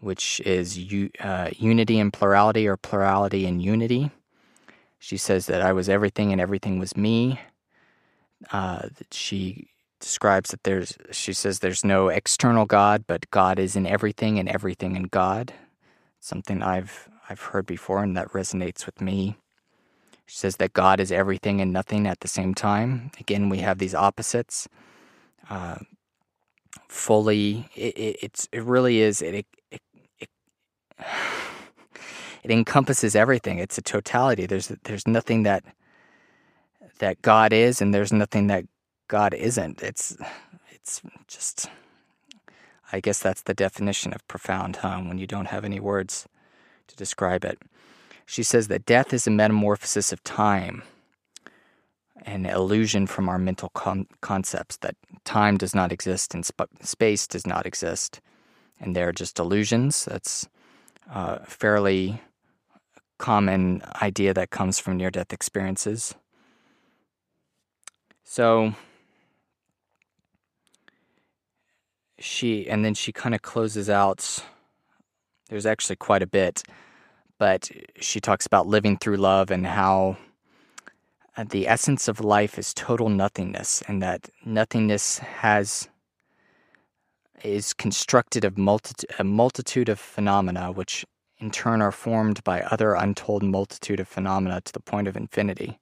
[0.00, 0.78] which is
[1.20, 4.10] uh, unity and plurality or plurality and unity.
[4.98, 7.40] She says that I was everything and everything was me.
[8.52, 9.68] Uh, she
[9.98, 14.48] describes that there's, she says there's no external God, but God is in everything and
[14.48, 15.52] everything in God.
[16.20, 19.38] Something I've, I've heard before and that resonates with me.
[20.26, 23.10] She says that God is everything and nothing at the same time.
[23.20, 24.68] Again, we have these opposites.
[25.50, 25.78] Uh,
[26.88, 29.46] fully, it, it, it's, it really is, it, it
[32.42, 33.58] it encompasses everything.
[33.58, 34.46] It's a totality.
[34.46, 35.64] There's there's nothing that
[36.98, 38.64] that God is, and there's nothing that
[39.08, 39.82] God isn't.
[39.82, 40.16] It's
[40.70, 41.68] it's just.
[42.94, 44.98] I guess that's the definition of profound, huh?
[44.98, 46.26] When you don't have any words
[46.88, 47.58] to describe it.
[48.26, 50.82] She says that death is a metamorphosis of time,
[52.22, 57.26] an illusion from our mental con- concepts, that time does not exist and sp- space
[57.26, 58.20] does not exist,
[58.80, 60.04] and they're just illusions.
[60.04, 60.48] That's
[61.10, 62.20] uh, fairly
[63.18, 66.14] common idea that comes from near death experiences.
[68.24, 68.74] So
[72.18, 74.44] she, and then she kind of closes out.
[75.48, 76.62] There's actually quite a bit,
[77.42, 80.16] but she talks about living through love and how
[81.36, 85.88] uh, the essence of life is total nothingness, and that nothingness has
[87.42, 91.04] is constructed of multi- a multitude of phenomena, which
[91.38, 95.80] in turn are formed by other untold multitude of phenomena to the point of infinity.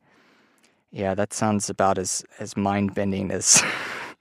[0.90, 3.62] Yeah, that sounds about as, as mind bending as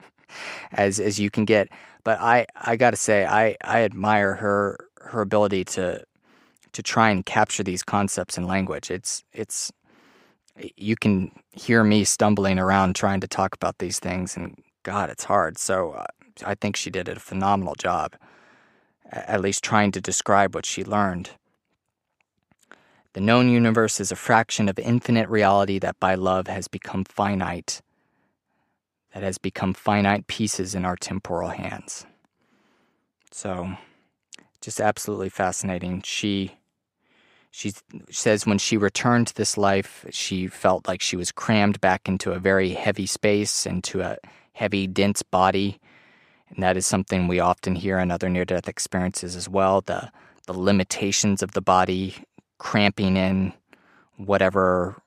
[0.74, 1.70] as as you can get.
[2.04, 6.04] But I, I gotta say, I, I admire her her ability to
[6.74, 8.92] to try and capture these concepts in language.
[8.92, 9.72] It's it's
[10.76, 15.24] you can hear me stumbling around trying to talk about these things, and God, it's
[15.24, 15.58] hard.
[15.58, 16.06] So uh,
[16.46, 18.16] I think she did a phenomenal job,
[19.12, 21.32] at least trying to describe what she learned.
[23.14, 27.82] The known universe is a fraction of infinite reality that by love has become finite,
[29.14, 32.06] that has become finite pieces in our temporal hands.
[33.32, 33.78] So,
[34.62, 36.02] just absolutely fascinating.
[36.04, 36.56] She
[37.52, 37.74] she
[38.12, 42.32] says when she returned to this life, she felt like she was crammed back into
[42.32, 44.18] a very heavy space, into a
[44.54, 45.80] heavy, dense body,
[46.50, 50.12] and that is something we often hear in other near death experiences as well the,
[50.48, 52.16] the limitations of the body
[52.58, 53.54] cramping in
[54.18, 55.02] whatever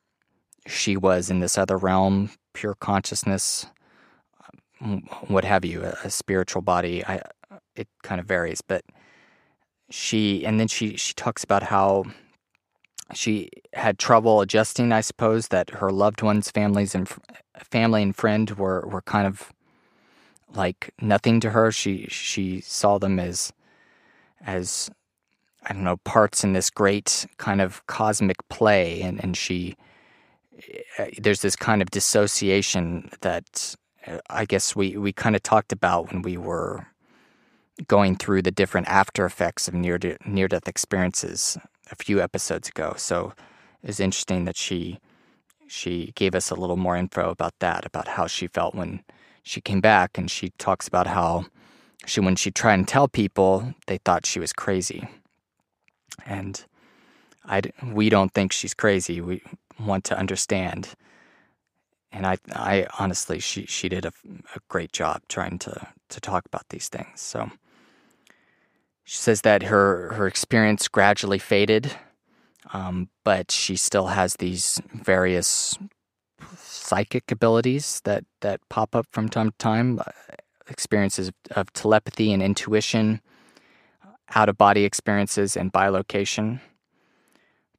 [0.67, 3.67] she was in this other realm, pure consciousness,
[4.81, 7.05] um, what have you, a, a spiritual body.
[7.05, 7.23] I,
[7.77, 8.85] it kind of varies, but
[9.93, 12.05] she, and then she, she talks about how
[13.15, 17.09] she had trouble adjusting, I suppose, that her loved ones, families, and
[17.71, 19.53] family and friend were, were kind of
[20.55, 21.71] like nothing to her.
[21.73, 23.53] She she saw them as
[24.45, 24.91] as
[25.65, 29.77] I don't know parts in this great kind of cosmic play, and and she
[30.99, 33.75] eh, there's this kind of dissociation that
[34.07, 36.87] eh, I guess we we kind of talked about when we were
[37.87, 41.59] going through the different after effects of near near death experiences
[41.91, 42.95] a few episodes ago.
[42.97, 43.33] So
[43.83, 44.99] it was interesting that she
[45.67, 49.03] she gave us a little more info about that, about how she felt when
[49.43, 50.19] she came back.
[50.19, 51.47] And she talks about how
[52.07, 55.09] she when she tried and tell people they thought she was crazy.
[56.27, 56.65] And
[57.45, 59.21] I we don't think she's crazy.
[59.21, 59.43] We
[59.81, 60.91] want to understand.
[62.13, 64.13] And I I honestly she she did a,
[64.55, 67.21] a great job trying to to talk about these things.
[67.21, 67.51] So
[69.05, 71.97] she says that her her experience gradually faded
[72.73, 75.79] um, but she still has these various
[76.57, 80.05] psychic abilities that, that pop up from time to time, uh,
[80.69, 83.21] experiences of, of telepathy and intuition,
[84.35, 86.61] out of body experiences, and bilocation.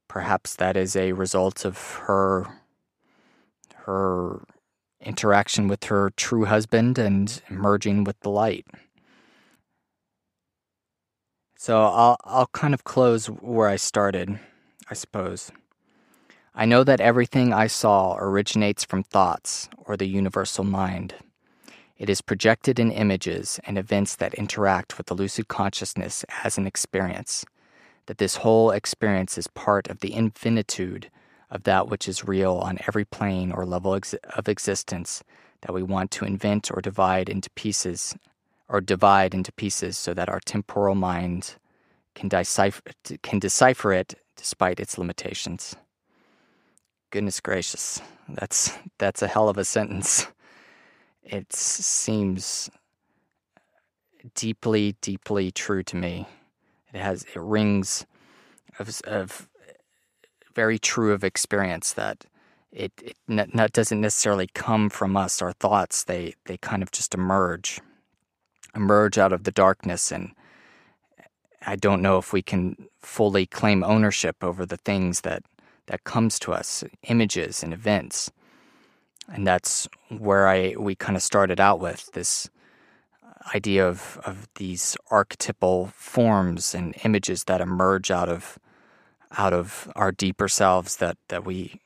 [0.07, 2.45] Perhaps that is a result of her
[3.85, 4.45] her
[5.01, 8.65] interaction with her true husband and merging with the light.
[11.64, 14.38] So I'll I'll kind of close where I started,
[14.90, 15.49] I suppose.
[16.53, 21.15] I know that everything I saw originates from thoughts or the universal mind.
[21.98, 26.68] It is projected in images and events that interact with the lucid consciousness as an
[26.68, 27.45] experience,
[28.07, 31.10] that this whole experience is part of the infinitude
[31.49, 35.23] of that which is real on every plane or level ex- of existence
[35.61, 38.18] that we want to invent or divide into pieces
[38.68, 41.56] or divide into pieces so that our temporal mind
[42.15, 42.81] can decipher,
[43.22, 45.76] can decipher it despite its limitations.
[47.11, 50.27] Goodness gracious, that's that's a hell of a sentence.
[51.23, 52.69] It seems
[54.35, 56.27] deeply, deeply true to me.
[56.94, 58.06] It has it rings
[58.80, 59.48] of, of
[60.53, 62.26] very true of experience that
[62.72, 62.91] it,
[63.27, 65.41] it doesn't necessarily come from us.
[65.41, 67.80] Our thoughts they they kind of just emerge,
[68.75, 70.31] emerge out of the darkness, and
[71.65, 75.43] I don't know if we can fully claim ownership over the things that
[75.87, 78.31] that comes to us, images and events.
[79.27, 82.49] And that's where I we kind of started out with this
[83.53, 88.57] idea of of these archetypal forms and images that emerge out of
[89.37, 91.79] out of our deeper selves that that we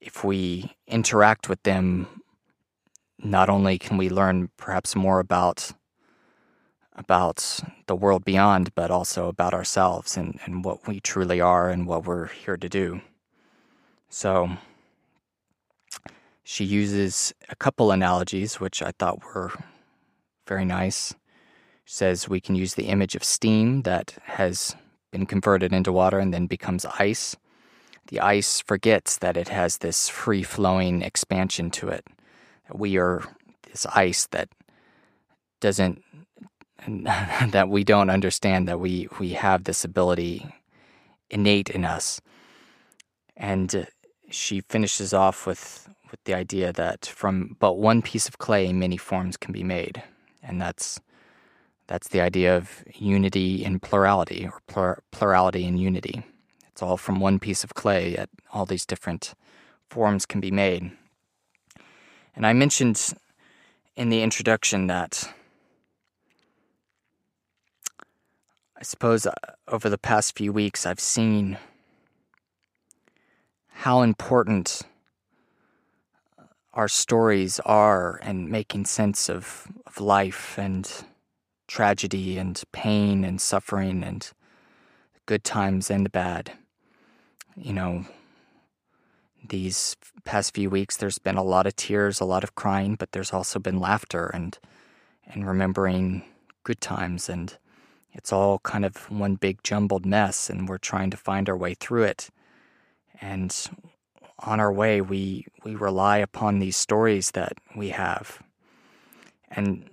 [0.00, 2.06] if we interact with them
[3.18, 5.72] not only can we learn perhaps more about
[6.94, 11.86] about the world beyond, but also about ourselves and, and what we truly are and
[11.86, 13.00] what we're here to do.
[14.08, 14.50] So
[16.44, 19.52] she uses a couple analogies, which I thought were
[20.46, 21.14] very nice.
[21.84, 24.76] She says we can use the image of steam that has
[25.10, 27.36] been converted into water and then becomes ice.
[28.08, 32.04] The ice forgets that it has this free flowing expansion to it.
[32.72, 33.22] We are
[33.70, 34.48] this ice that
[35.60, 36.02] doesn't
[36.88, 40.46] that we don't understand that we we have this ability
[41.30, 42.20] innate in us.
[43.36, 43.84] And uh,
[44.30, 48.96] she finishes off with with the idea that from but one piece of clay many
[48.96, 50.02] forms can be made.
[50.42, 51.00] And that's
[51.86, 56.22] that's the idea of unity in plurality or plur- plurality in unity.
[56.68, 59.34] It's all from one piece of clay yet all these different
[59.88, 60.90] forms can be made.
[62.34, 63.12] And I mentioned
[63.94, 65.32] in the introduction that
[68.82, 69.32] I suppose uh,
[69.68, 71.56] over the past few weeks, I've seen
[73.68, 74.82] how important
[76.74, 80.92] our stories are in making sense of, of life and
[81.68, 84.28] tragedy and pain and suffering and
[85.26, 86.50] good times and the bad.
[87.54, 88.06] You know,
[89.48, 89.94] these
[90.24, 93.32] past few weeks, there's been a lot of tears, a lot of crying, but there's
[93.32, 94.58] also been laughter and
[95.24, 96.24] and remembering
[96.64, 97.56] good times and
[98.12, 101.74] it's all kind of one big jumbled mess, and we're trying to find our way
[101.74, 102.30] through it.
[103.20, 103.54] And
[104.40, 108.42] on our way, we, we rely upon these stories that we have.
[109.50, 109.88] And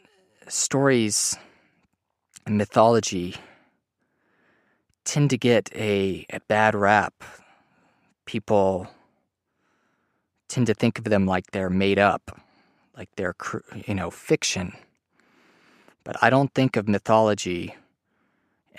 [0.48, 1.38] stories
[2.46, 3.36] and mythology
[5.06, 7.24] tend to get a, a bad rap.
[8.26, 8.88] People
[10.48, 12.42] tend to think of them like they're made up,
[12.98, 13.36] like they're,
[13.86, 14.74] you know, fiction.
[16.04, 17.76] But I don't think of mythology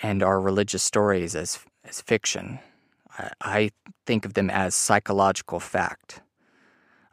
[0.01, 2.59] and our religious stories as, as fiction.
[3.17, 3.71] I, I
[4.05, 6.21] think of them as psychological fact.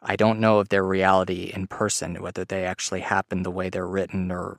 [0.01, 3.85] I don't know of they're reality in person, whether they actually happen the way they're
[3.87, 4.57] written, or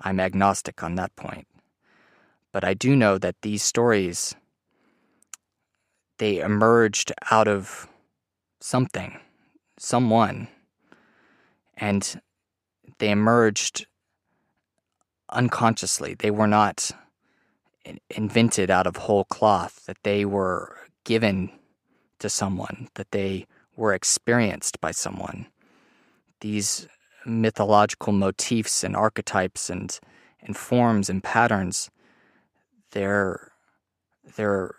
[0.00, 1.46] I'm agnostic on that point.
[2.52, 4.34] But I do know that these stories,
[6.18, 7.88] they emerged out of
[8.60, 9.18] something,
[9.78, 10.48] someone,
[11.76, 12.20] and
[12.98, 13.86] they emerged
[15.30, 16.14] unconsciously.
[16.14, 16.92] They were not
[18.10, 21.50] invented out of whole cloth, that they were given
[22.18, 23.46] to someone, that they
[23.76, 25.46] were experienced by someone.
[26.40, 26.88] These
[27.24, 29.98] mythological motifs and archetypes and,
[30.40, 31.90] and forms and patterns,
[32.92, 33.52] they're,
[34.36, 34.74] they're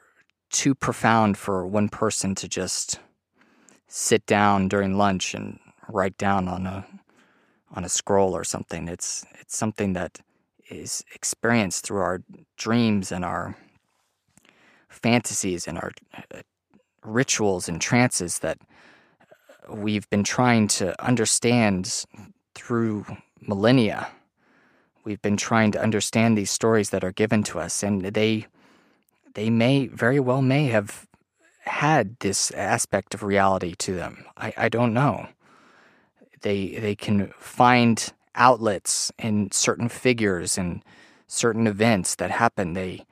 [0.49, 2.99] too profound for one person to just
[3.87, 5.59] sit down during lunch and
[5.89, 6.85] write down on a
[7.73, 8.87] on a scroll or something.
[8.87, 10.19] It's it's something that
[10.69, 12.21] is experienced through our
[12.57, 13.55] dreams and our
[14.89, 16.41] fantasies and our uh,
[17.03, 18.57] rituals and trances that
[19.69, 22.05] we've been trying to understand
[22.55, 23.05] through
[23.41, 24.07] millennia.
[25.03, 28.47] We've been trying to understand these stories that are given to us, and they
[29.35, 31.07] they may very well may have
[31.61, 34.25] had this aspect of reality to them.
[34.35, 35.27] I, I don't know.
[36.41, 40.83] They they can find outlets and certain figures and
[41.27, 42.73] certain events that happen.
[42.73, 43.05] They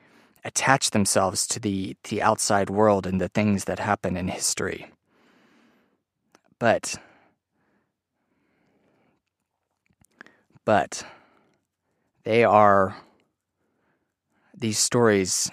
[0.44, 4.90] attach themselves to the, the outside world and the things that happen in history.
[6.58, 6.94] But,
[10.64, 11.04] but,
[12.22, 12.96] they are,
[14.56, 15.50] these stories,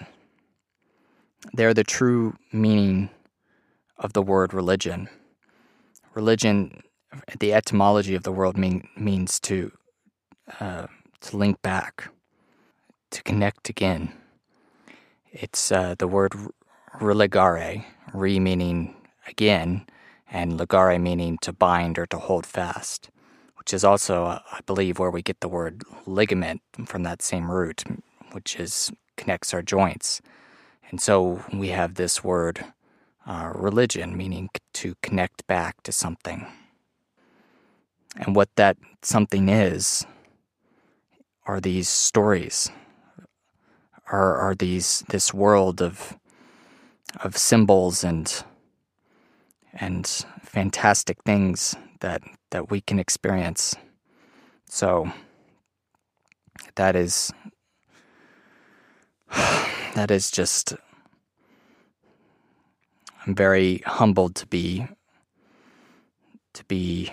[1.52, 3.10] they're the true meaning
[3.98, 5.08] of the word religion.
[6.14, 6.83] Religion,
[7.38, 9.72] the etymology of the word mean, means to,
[10.60, 10.86] uh,
[11.20, 12.08] to link back,
[13.10, 14.12] to connect again.
[15.32, 16.32] It's uh, the word
[17.00, 18.94] religare, re meaning
[19.26, 19.86] again,
[20.30, 23.10] and ligare meaning to bind or to hold fast,
[23.56, 27.50] which is also, uh, I believe, where we get the word ligament from that same
[27.50, 27.84] root,
[28.32, 30.20] which is connects our joints.
[30.90, 32.64] And so we have this word
[33.26, 36.46] uh, religion, meaning to connect back to something.
[38.16, 40.06] And what that something is
[41.46, 42.70] are these stories
[44.10, 46.16] are are these this world of
[47.22, 48.44] of symbols and
[49.72, 50.06] and
[50.42, 53.74] fantastic things that that we can experience.
[54.66, 55.12] So
[56.76, 57.32] that is
[59.94, 60.74] that is just
[63.26, 64.86] I'm very humbled to be
[66.52, 67.10] to be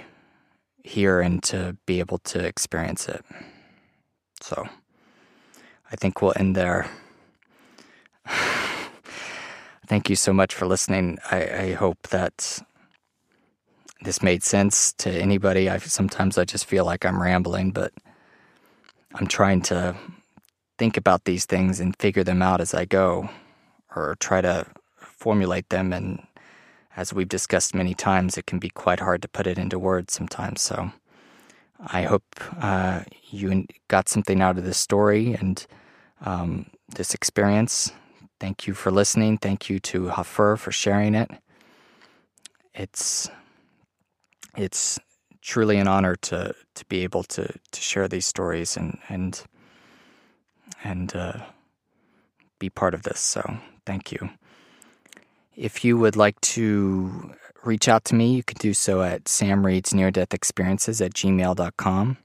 [0.83, 3.23] here and to be able to experience it.
[4.41, 4.67] So
[5.91, 6.89] I think we'll end there.
[9.87, 11.19] Thank you so much for listening.
[11.29, 12.61] I, I, hope that
[14.01, 15.69] this made sense to anybody.
[15.69, 17.91] I sometimes I just feel like I'm rambling, but
[19.15, 19.95] I'm trying to
[20.77, 23.29] think about these things and figure them out as I go,
[23.93, 25.91] or try to formulate them.
[25.91, 26.25] And
[26.95, 30.13] as we've discussed many times, it can be quite hard to put it into words
[30.13, 30.61] sometimes.
[30.61, 30.91] So
[31.87, 32.23] I hope
[32.59, 35.65] uh, you got something out of this story and
[36.25, 37.91] um, this experience.
[38.39, 39.37] Thank you for listening.
[39.37, 41.31] Thank you to Hafer for sharing it.
[42.73, 43.29] It's
[44.57, 44.99] it's
[45.41, 49.43] truly an honor to to be able to to share these stories and and
[50.83, 51.39] and uh,
[52.59, 53.19] be part of this.
[53.19, 54.29] So thank you.
[55.61, 61.05] If you would like to reach out to me, you can do so at samreadsneardeathexperiences
[61.05, 62.17] at gmail.com.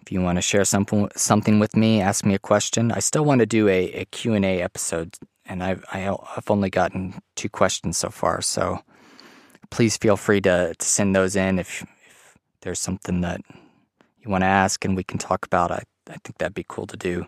[0.00, 2.92] If you want to share something something with me, ask me a question.
[2.92, 7.48] I still want to do a, a Q&A episode, and I've, I've only gotten two
[7.48, 8.78] questions so far, so
[9.70, 13.40] please feel free to, to send those in if, if there's something that
[14.20, 15.72] you want to ask and we can talk about.
[15.72, 17.26] I, I think that'd be cool to do.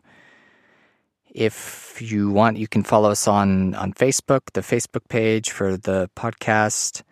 [1.36, 6.08] If you want, you can follow us on, on Facebook, the Facebook page for the
[6.16, 7.02] podcast.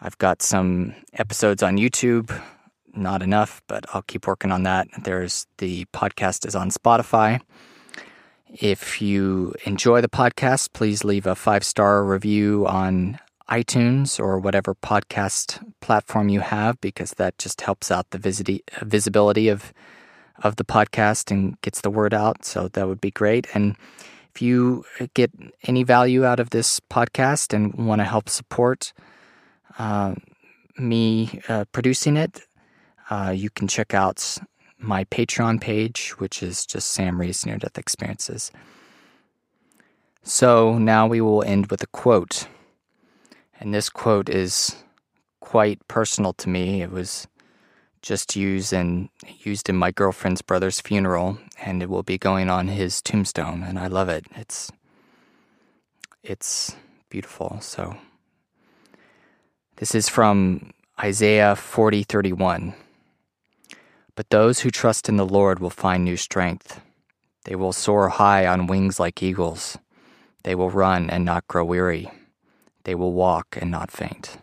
[0.00, 2.34] I've got some episodes on YouTube
[2.96, 4.88] not enough, but I'll keep working on that.
[5.02, 7.40] There's the podcast is on Spotify.
[8.48, 13.18] If you enjoy the podcast, please leave a five star review on
[13.50, 19.74] iTunes or whatever podcast platform you have, because that just helps out the visibility of
[20.42, 22.44] of the podcast and gets the word out.
[22.44, 23.46] So that would be great.
[23.54, 23.76] And
[24.34, 24.84] if you
[25.14, 25.30] get
[25.64, 28.92] any value out of this podcast and want to help support
[29.78, 30.14] uh,
[30.76, 32.40] me uh, producing it,
[33.10, 34.38] uh, you can check out
[34.78, 38.50] my Patreon page, which is just Sam Reads Near Death Experiences.
[40.22, 42.48] So now we will end with a quote.
[43.60, 44.76] And this quote is
[45.40, 46.82] quite personal to me.
[46.82, 47.28] It was
[48.04, 49.08] just used in
[49.44, 53.78] used in my girlfriend's brother's funeral and it will be going on his tombstone and
[53.78, 54.26] I love it.
[54.36, 54.70] It's
[56.22, 56.76] it's
[57.08, 57.58] beautiful.
[57.62, 57.96] So
[59.76, 62.74] this is from Isaiah 40:31.
[64.14, 66.80] But those who trust in the Lord will find new strength.
[67.46, 69.78] They will soar high on wings like eagles.
[70.42, 72.10] They will run and not grow weary.
[72.84, 74.36] They will walk and not faint.